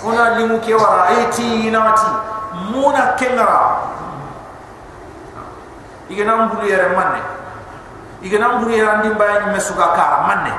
ona 0.06 0.38
limu 0.38 0.62
ke 0.62 0.78
wara 0.78 1.10
eti 1.26 1.68
inati 1.68 2.10
mona 2.70 3.18
kengara. 3.18 3.90
Igena 6.10 6.36
mburu 6.50 6.66
yere 6.66 6.90
manne. 6.98 7.22
Igena 8.22 8.58
mburu 8.58 8.72
yere 8.74 8.90
andi 8.90 9.10
mbaya 9.10 9.46
ni 9.46 9.54
mesuga 9.54 9.94
kara 9.94 10.26
manne. 10.26 10.54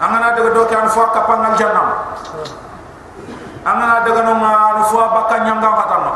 Angana 0.00 0.32
daga 0.38 0.50
doke 0.54 0.74
an 0.74 0.88
fo 0.88 1.10
kapanga 1.10 1.58
jannam. 1.58 1.88
Angana 3.66 4.06
daga 4.06 4.22
no 4.22 4.34
ma 4.34 4.82
fo 4.86 4.96
bakanya 4.96 5.58
ngam 5.58 5.74
hatama 5.74 6.12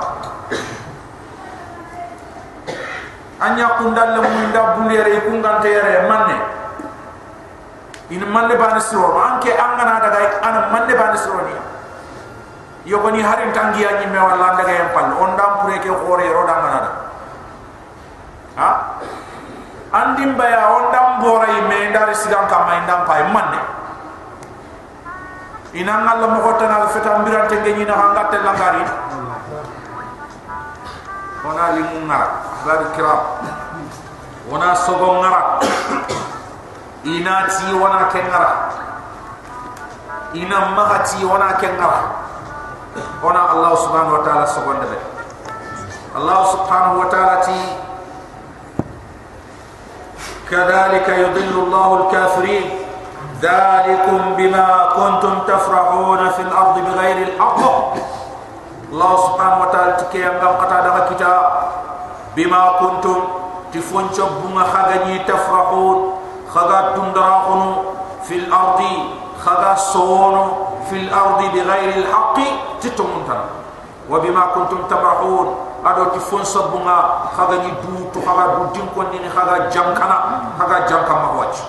anya 3.40 3.78
kundal 3.78 4.14
le 4.14 4.20
mun 4.22 4.52
da 4.52 4.74
bulere 4.78 5.20
ku 5.26 5.30
ngante 5.38 5.68
yere 5.68 6.06
manne. 6.06 6.36
In 8.10 8.22
manne 8.30 8.54
bana 8.54 8.78
siro 8.78 9.16
anke 9.18 9.50
angana 9.56 9.98
daga 9.98 10.38
an 10.44 10.54
manne 10.70 10.94
bana 10.94 11.16
siro 11.16 11.40
ni. 11.46 11.54
Yogoni 12.84 13.24
harin 13.24 13.50
tangi 13.50 13.82
anyi 13.82 14.06
me 14.12 14.18
wala 14.18 14.54
daga 14.54 14.72
yam 14.72 14.88
pal. 14.92 15.08
On 15.18 15.34
dam 15.36 15.64
pure 15.64 15.78
ke 15.80 15.88
khore 15.88 16.26
ro 16.30 16.42
dam 16.46 16.58
nada 16.62 16.90
ha? 18.60 18.70
Andim 19.94 20.36
baya 20.36 20.68
on 20.74 20.92
dam 20.92 21.22
boray 21.22 21.64
me 21.70 21.90
ndar 21.90 22.12
sigan 22.14 22.46
kam 22.46 22.68
may 22.68 22.78
ndam 22.86 23.06
pay 23.08 23.22
manne. 23.32 23.60
Ina 25.74 26.06
ngal 26.06 26.30
mo 26.30 26.38
hotana 26.38 26.86
feta 26.86 27.18
mbirante 27.18 27.58
ngeni 27.58 27.82
na 27.82 27.98
hangatte 27.98 28.38
langari 28.46 28.84
ونا 31.44 31.70
لمن 31.76 32.08
نرى 32.08 32.28
أحباب 32.60 32.80
الكرام 32.86 33.20
ونا 34.50 34.74
صغم 34.74 35.16
نرى 35.24 35.60
إناتي 37.06 37.72
ونا 37.72 38.08
نرى 38.14 38.52
إنا 40.36 40.58
مغتي 40.68 41.24
ونا 41.24 41.56
نرى 41.62 42.00
ونا 43.22 43.52
الله 43.52 43.74
سبحانه 43.74 44.12
وتعالى 44.14 44.46
صغم 44.46 44.72
نرى 44.72 44.98
الله 46.16 46.44
سبحانه 46.52 46.92
وتعالى 47.00 47.42
تي 47.46 47.60
كذلك 50.50 51.08
يضل 51.08 51.54
الله 51.64 51.88
الكافرين 52.06 52.70
ذلكم 53.42 54.34
بما 54.36 54.68
كنتم 54.96 55.38
تفرحون 55.48 56.30
في 56.30 56.42
الأرض 56.42 56.78
بغير 56.78 57.16
الحق 57.28 57.60
الله 58.94 59.12
سبحانه 59.26 59.58
وتعالى 59.62 59.92
تكي 60.06 60.22
أنغم 60.22 60.54
قطع 60.62 60.78
دغا 60.86 61.02
كتاب 61.10 61.42
بما 62.36 62.62
كنتم 62.80 63.18
تفنشب 63.74 64.30
بما 64.42 64.62
خغني 64.70 65.18
تفرحون 65.26 65.98
خغا 66.54 66.80
تندراخون 66.94 67.62
في 68.22 68.34
الأرض 68.46 68.80
fil 69.42 69.50
ardi 69.50 69.74
في 70.86 70.96
الأرض 71.02 71.40
بغير 71.42 71.90
الحق 72.06 72.38
تتمنتنا 72.80 73.44
وبما 74.10 74.42
كنتم 74.54 74.78
تمرحون 74.90 75.46
ado 75.84 76.16
ti 76.16 76.20
fon 76.22 76.40
sa 76.40 76.72
bunga 76.72 77.28
khaga 77.36 77.60
ni 77.60 77.68
du 77.84 78.08
to 78.08 78.16
khaga 78.24 78.56
du 78.56 78.72
din 78.72 78.88
kon 78.96 79.04
ni 79.12 79.20
khaga 79.28 79.68
jam 79.68 79.92
khaga 79.92 80.88
jam 80.88 81.04
ma 81.04 81.28
wacc 81.36 81.60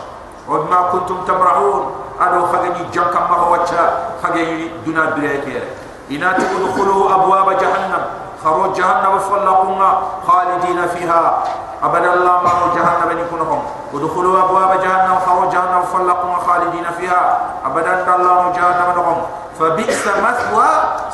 od 0.48 0.72
ma 0.72 0.88
kuntum 0.88 1.20
tamrahun 1.28 1.84
ado 2.16 2.48
khaga 2.48 2.80
ni 2.80 2.88
jam 2.96 3.12
ma 3.12 3.36
wacc 3.52 3.76
khaga 4.24 4.40
ni 4.40 4.72
duna 4.88 5.12
bire 5.20 5.44
kere 5.44 5.85
إنا 6.12 6.34
تدخلوا 6.38 7.16
أبواب 7.16 7.58
جهنم. 7.58 8.04
خرو 8.44 8.74
جهنم 8.74 9.20
فلقنا 9.20 9.90
خالدين 10.28 10.88
فيها. 10.88 11.44
أبدا 11.84 12.14
الله 12.14 12.36
ما 12.46 12.52
جهنم 12.76 13.20
يكونهم 13.20 13.62
ودخلوا 13.94 14.44
أبواب 14.44 14.72
جهنم 14.82 15.16
خرو 15.26 15.50
جهنم 15.50 15.82
فلقنا 15.94 16.38
خالدين 16.48 16.86
فيها. 16.98 17.40
أبدا 17.66 18.16
الله 18.16 18.40
جهنم 18.58 18.90
نهم 18.96 19.18
فبئس 19.60 20.04
مثوى 20.08 20.70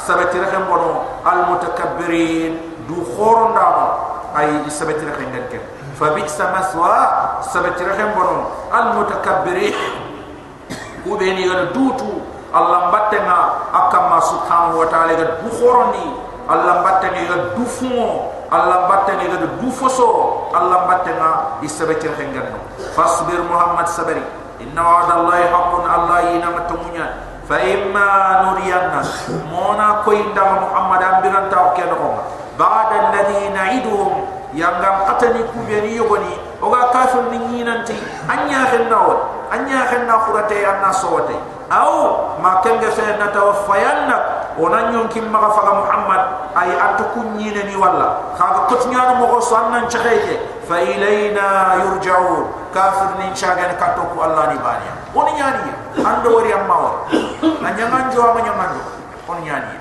سبت 0.08 0.34
رحم 0.36 0.63
بنو 0.69 0.91
المتكبرين. 1.32 2.62
دو 2.89 2.97
خور 3.15 3.51
دام 3.56 3.77
أي 4.39 4.69
سبت 4.69 4.99
رحم 5.08 5.32
دنك 5.32 5.62
فبئس 5.99 6.41
مثوى 6.41 6.97
سبت 7.41 7.80
رحم 7.82 8.10
بنو 8.12 8.38
المتكبرين. 8.75 9.75
وبيني 11.08 11.49
دوتو 11.73 12.12
Allah 12.52 12.92
mbattenga 12.92 13.40
akama 13.72 14.20
subhanahu 14.20 14.84
wa 14.84 14.88
ta'ala 14.92 15.16
ga 15.16 15.40
du 15.40 15.50
khoroni 15.56 16.20
Allah 16.52 16.84
mbattenga 16.84 17.24
ga 17.32 17.38
du 17.56 17.64
fumo 17.64 18.36
Allah 18.52 18.92
mbattenga 18.92 19.40
ga 19.40 19.48
du 19.56 19.72
foso 19.72 20.52
Allah 20.52 20.84
mbattenga 20.84 21.64
isabati 21.64 22.12
renganno 22.12 22.60
fasbir 22.92 23.40
muhammad 23.48 23.88
sabari. 23.88 24.20
Inna 24.60 24.84
wa'da 24.84 25.14
allahi 25.24 25.48
haqqun. 25.48 25.84
Allah 25.88 26.18
ina 26.36 26.48
matumunya 26.52 27.08
fa 27.48 27.56
imma 27.64 28.08
nuriyanna. 28.44 29.00
Mona 29.48 30.04
ko 30.04 30.12
inda 30.12 30.43
muhammad 30.60 31.02
ambiran 31.02 31.47
taw 31.47 31.72
keno 31.72 32.20
ba'da 32.60 33.16
alladhi 33.16 33.47
na'iduhum. 33.56 34.28
Yangam 34.52 35.08
atani 35.08 35.47
kubeni 35.56 35.95
yogoni. 35.95 36.36
Oga 36.60 36.91
kafir 36.91 37.32
ni 37.32 37.39
nyinanti 37.39 37.95
anya 38.28 38.68
khennaw 38.68 39.39
anya 39.52 39.86
khenna 39.91 40.16
khurate 40.26 40.58
anna 40.64 40.89
sawate 40.95 41.36
aw 41.70 41.93
ma 42.39 42.64
kenge 42.64 42.88
fe 42.91 43.06
na 43.20 43.28
tawaffayanna 43.32 44.18
onan 44.60 44.93
yon 44.95 45.08
kim 45.08 45.28
ma 45.32 45.52
fa 45.52 45.68
muhammad 45.72 46.22
ay 46.56 46.72
atukun 46.76 47.39
nyine 47.39 47.64
ni 47.64 47.76
walla. 47.80 48.36
Khaga 48.36 48.68
kotnya 48.68 49.16
no 49.16 49.24
mo 49.24 49.39
so 49.39 49.56
annan 49.56 49.88
chakeke 49.88 50.66
fa 50.68 50.84
ilayna 50.84 51.80
yurja'un. 51.80 52.62
Kafir 52.72 53.20
ni 53.20 53.28
chagan 53.36 53.76
kato 53.76 54.08
ku 54.16 54.18
allah 54.24 54.47
ni 54.47 54.58
bani 54.64 54.88
oni 55.12 55.32
nyani 55.36 55.72
ando 55.99 56.39
wari 56.39 56.56
amma 56.56 56.76
wa 56.80 56.91
anyangan 57.68 58.08
jo 58.16 58.24
amma 58.32 58.39
nyangan 58.39 58.70
jo 58.80 58.84
oni 59.28 59.41
nyani 59.43 59.76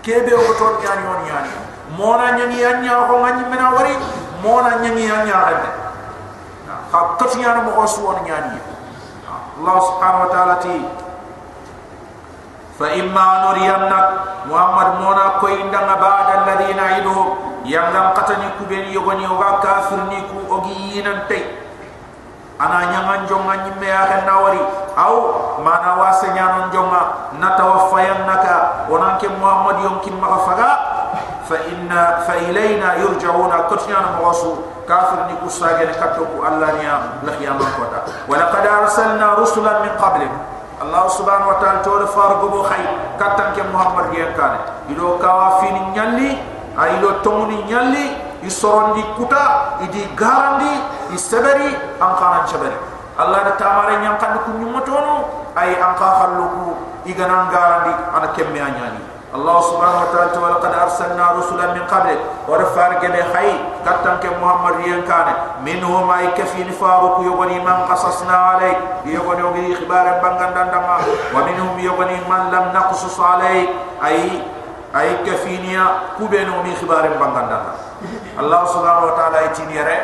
kebe 0.00 0.32
o 0.32 0.48
to 0.56 0.80
nyani 0.80 1.04
oni 1.04 1.24
nyani 1.28 1.52
mona 2.00 2.32
nyani 2.32 2.56
anya 2.64 3.04
ko 3.04 3.20
ngani 3.20 3.44
mena 3.44 3.76
wari 3.76 3.92
mona 4.40 4.80
nyani 4.80 5.04
anya 5.04 5.36
hade 5.36 5.68
kha 6.88 6.98
kotnya 7.20 7.60
no 7.60 7.76
mo 7.76 7.84
oni 7.84 8.22
nyani 8.24 8.56
الله 9.60 9.76
سبحانه 9.80 10.18
وتعالى 10.24 10.54
تي 10.64 10.76
فإما 12.80 13.26
نرينك 13.44 13.92
محمد 14.48 14.88
مونا 15.04 15.26
كوي 15.40 15.52
اندن 15.62 15.88
بعد 16.00 16.28
الذين 16.40 16.78
عيدوه 16.80 17.26
يمدن 17.68 18.06
قتني 18.16 18.48
كبين 18.56 18.84
يغني 18.96 19.26
وغا 19.28 19.50
كافر 19.60 20.00
نيكو 20.08 20.38
أغيين 20.56 21.06
انتي 21.06 21.40
أنا 22.60 22.78
نيان 22.88 23.26
جونا 23.28 23.54
نمي 23.68 23.88
آخر 23.92 24.20
ناوري 24.26 24.62
أو 24.98 25.12
ما 25.64 25.74
نواسي 25.86 26.32
نيان 26.32 26.72
جونا 26.72 27.02
نتوفينك 27.40 28.44
ونانك 28.90 29.22
محمد 29.42 29.76
يمكن 29.84 30.12
مغفقا 30.24 30.70
ilayna 32.48 32.96
yurja'una. 33.02 33.66
Kutiyana 33.70 34.18
mawasu 34.20 34.70
kafir 34.90 35.18
ni 35.30 35.34
kusage 35.38 35.86
ne 35.86 35.94
katto 35.94 36.26
ku 36.26 36.42
allah 36.42 36.74
niya 36.74 37.22
la 37.22 37.32
khiyama 37.38 37.62
kota 37.78 38.02
wa 38.26 38.34
laqad 38.34 38.66
arsalna 38.66 39.38
rusulan 39.38 39.86
min 39.86 39.94
qablik 39.94 40.32
allah 40.82 41.06
subhanahu 41.06 41.54
wa 41.54 41.58
ta'ala 41.62 41.78
to 41.86 41.94
far 42.10 42.42
go 42.42 42.66
khay 42.66 42.82
kattan 43.14 43.54
ke 43.54 43.62
muhammad 43.70 44.10
gen 44.10 44.34
kane 44.34 44.58
ido 44.90 45.14
kawafini 45.22 45.94
nyalli 45.94 46.30
ay 46.74 46.98
lo 46.98 47.22
tomuni 47.22 47.62
nyalli 47.70 48.18
isorondi 48.42 49.06
kuta 49.14 49.78
idi 49.86 50.02
garandi 50.18 50.74
iseberi 51.14 51.70
an 52.02 52.10
kana 52.18 52.42
ceberi 52.50 52.74
allah 53.14 53.46
da 53.46 53.52
tamare 53.54 53.94
nyam 54.02 54.18
kan 54.18 54.42
ku 54.42 54.50
nyumotono 54.58 55.14
ay 55.54 55.78
an 59.30 59.38
ka 59.38 59.38
halluku 59.38 59.38
igana 59.38 59.38
garandi 59.38 59.38
ana 59.38 59.38
kemme 59.38 59.38
anyani 59.38 59.38
allah 59.38 59.62
subhanahu 59.62 60.02
wa 60.02 60.10
ta'ala 60.10 60.40
wa 60.42 60.50
laqad 60.58 60.74
arsalna 60.74 61.24
rusulan 61.38 61.70
min 61.78 61.84
qabl 61.86 62.18
wa 62.48 62.58
rafar 62.58 62.98
gebe 63.00 63.22
khay 63.30 63.50
katan 63.86 64.18
ke 64.18 64.28
muhammad 64.40 64.74
yen 64.86 65.02
kane 65.06 65.34
minhum 65.62 66.10
ay 66.10 66.34
kafin 66.34 66.66
faruq 66.74 67.22
yogoni 67.22 67.62
man 67.62 67.86
qasasna 67.86 68.58
alay 68.58 68.74
yogoni 69.06 69.42
ogi 69.42 69.74
khibar 69.78 70.18
bangandan 70.18 70.70
dama 70.74 70.98
wa 71.30 71.40
minhum 71.46 71.78
yogoni 71.78 72.18
man 72.26 72.50
lam 72.50 72.74
naqsus 72.74 73.14
alay 73.22 73.70
ay 74.02 74.42
ay 74.94 75.22
kafiniya 75.22 76.16
kubeno 76.18 76.62
mi 76.66 76.74
khibar 76.74 77.06
bangandan 77.14 77.70
dama 77.70 77.72
Allah 78.40 78.66
subhanahu 78.66 79.12
wa 79.12 79.14
ta'ala 79.14 79.52
itini 79.52 79.76
yare 79.78 79.98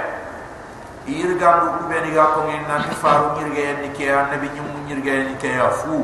irgandu 1.06 1.78
kubeni 1.82 2.10
ga 2.14 2.34
ko 2.34 2.46
ngin 2.46 2.66
nan 2.66 2.82
faru 2.98 3.38
ngirge 3.38 3.62
en 3.62 3.76
ni 3.82 3.90
ke 3.94 4.10
annabi 4.10 4.50
nyum 4.54 4.66
ngirge 4.86 5.10
en 5.14 5.30
ke 5.38 5.48
ya 5.54 5.70
fu 5.70 6.02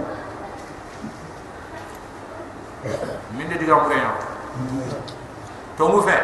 min 3.39 3.47
de 3.49 3.57
diga 3.59 3.79
mure 3.79 3.95
ya 3.97 4.11
to 5.79 5.87
mu 5.89 6.03
fe 6.03 6.17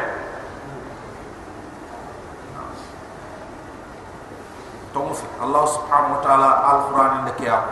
to 4.92 4.98
mu 4.98 5.14
fe 5.14 5.26
Allah 5.38 5.62
subhanahu 5.70 6.14
wa 6.18 6.20
ta'ala 6.24 6.50
al-Qur'an 6.72 7.24
de 7.28 7.32
ke 7.38 7.44
ya 7.46 7.62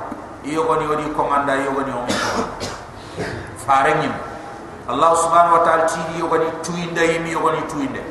iyo 0.46 0.62
goni 0.70 0.86
wadi 0.86 1.10
komanda 1.16 1.58
iyo 1.58 1.74
goni 1.74 1.90
o 1.90 2.02
fare 3.66 3.98
nyim 3.98 4.14
Allah 4.86 5.10
subhanahu 5.18 5.58
wa 5.58 5.62
ta'ala 5.66 5.84
tidi 5.90 6.22
iyo 6.22 6.30
goni 6.30 6.46
tuinde 6.62 7.02
yimi 7.02 7.34
iyo 7.34 7.40
goni 7.42 7.62
tuinde 7.66 8.02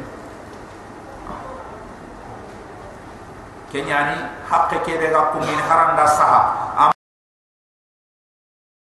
kenyani 3.72 4.16
hakke 4.52 4.84
ke 4.84 5.00
be 5.00 5.08
ga 5.08 5.32
ko 5.32 5.40
min 5.40 5.60
haranda 5.72 6.04
saha 6.08 6.65